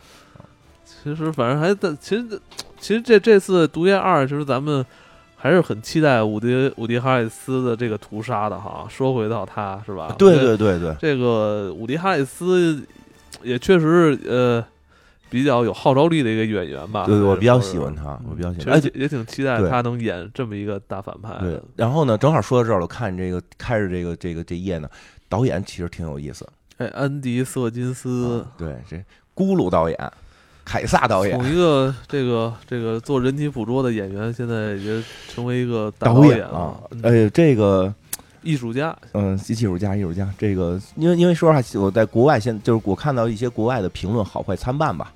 [0.85, 2.41] 其实反正还在，其实
[2.79, 4.85] 其实这这次《毒液二》，其实咱们
[5.37, 8.87] 还是很期待伍迪伍迪哈里斯的这个屠杀的哈。
[8.89, 10.15] 说回到他是吧？
[10.17, 12.87] 对对对对，这个伍迪哈里斯
[13.43, 14.65] 也确实是呃
[15.29, 17.05] 比较有号召力的一个演员吧。
[17.07, 18.75] 对，我比较喜欢他，我比较喜确欢。
[18.75, 24.89] 而且也挺期待他能演这么一个大反派对的。，然后呢，正好说到这儿了，我看这个开着这个这个这页呢，
[25.29, 26.47] 导演其实挺有意思。
[26.79, 28.97] 哎，安迪·瑟金斯啊对，这
[29.35, 30.13] 咕噜导演，
[30.65, 37.93] 凯撒导演，从一个这个这个做人体捕捉的演员，现在也成为一个导演啊嗯，哎，这个
[38.43, 38.95] 艺术家。
[39.13, 45.13] 嗯，艺术家，艺术家，这个因为因为说实话，我在国外现就是我看到一些国外的评论好坏参半吧，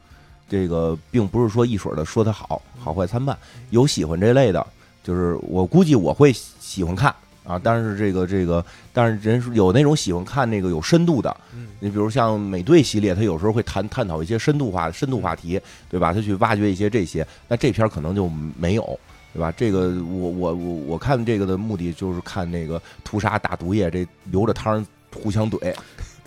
[0.51, 3.39] 这个并不是说一水的说它好，好坏参半，
[3.71, 4.67] 有喜欢这类的，
[5.05, 7.15] 就是我估计我会喜欢看
[7.45, 16.13] 啊，但是这个这个，但是人有那种喜欢看那个有深度的，嗯，你比如像美队系列，他有时候会谈探讨一些深度化深度话题，对吧？
[16.13, 18.29] 他去挖掘一些这些，那这片儿可能就
[18.59, 18.99] 没有，
[19.33, 19.53] 对吧？
[19.57, 24.85] 这个我我我我看这个的目的就是看那个屠杀大毒液，这留着汤儿
[25.23, 25.73] 互相怼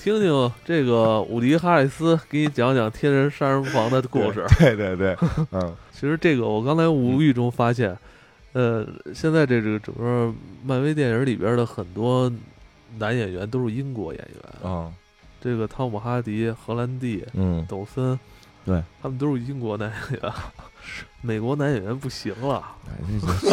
[0.03, 4.43] 听听这个伍迪·哈里斯给你讲讲天人杀人房的故事。
[4.59, 5.15] 对对对，
[5.53, 7.97] 嗯， 其实这个我刚才无意中发现，
[8.51, 8.85] 呃，
[9.15, 12.29] 现在这个整个漫威电影里边的很多
[12.97, 14.27] 男演员都是英国演
[14.61, 14.91] 员，啊，
[15.39, 18.19] 这个汤姆·哈迪、荷兰弟、嗯，抖森，
[18.65, 18.83] 对。
[19.01, 20.33] 他们都是英国男演员，
[21.21, 22.63] 美国男演员不行了。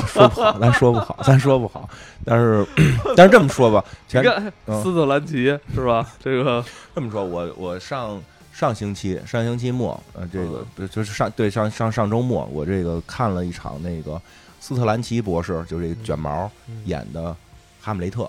[0.06, 1.88] 说不好，咱说不好， 咱说不好，
[2.24, 2.66] 但是
[3.16, 4.82] 但是这么说吧，前你看嗯。
[4.82, 6.06] 斯特兰奇是吧？
[6.22, 8.20] 这个这么说，我我上
[8.52, 14.20] 上星期上星期末，呃，这个不就是上对上上上周末，我这个看了一场那个
[14.58, 17.34] 斯特兰奇博士，就这个卷毛嗯演的
[17.80, 18.28] 哈姆雷特，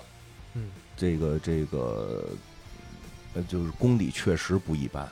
[0.54, 2.24] 嗯，这个这个
[3.34, 5.06] 呃，就是功底确实不一般。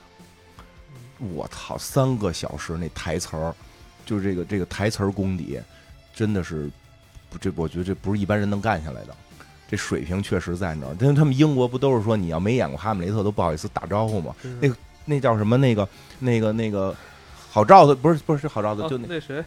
[1.34, 3.54] 我操，三个小时那台词儿，
[4.10, 5.56] 就是这个这个台词儿功底，
[6.12, 6.68] 真的是
[7.28, 9.14] 不这，我觉得这不是一般人能干下来的。
[9.68, 14.34] 这水平确实在那儿，因为他们英国不都是说你要没演过哈姆雷特都不好意思打招呼吗？
[14.60, 14.74] 那个
[15.04, 15.56] 那叫什么？
[15.56, 15.88] 那个
[16.18, 16.92] 那个那个
[17.52, 19.44] 好兆子不是不是好兆子，啊就那那谁，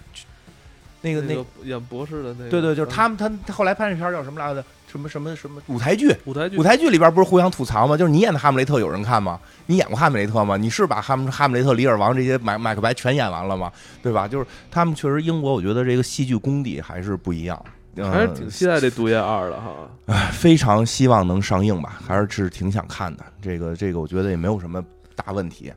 [1.02, 4.64] 那个那个演博士的那个，对对，就是嗯他们他他后来拍那片儿叫什么来着？
[4.94, 6.16] 什么什么什么舞台剧？
[6.26, 7.98] 舞台剧舞台剧里边不是互相吐槽吗？
[7.98, 9.40] 就是你演的哈姆雷特有人看吗？
[9.66, 10.56] 你演过哈姆雷特吗？
[10.56, 13.72] 你是把哈姆哈姆雷特、李尔王这些麦麦克白全演完了吗？
[14.04, 14.28] 对吧？
[14.28, 17.60] 就是他们确实英国，我觉得这个戏剧功底还是不一样，
[17.96, 19.72] 嗯还是挺期待这《毒液二》的哈。
[20.06, 23.26] 唉非常希望能上映吧，还是是挺想看的。
[23.42, 24.84] 这个这个，我觉得也没有什么
[25.16, 25.74] 大问题。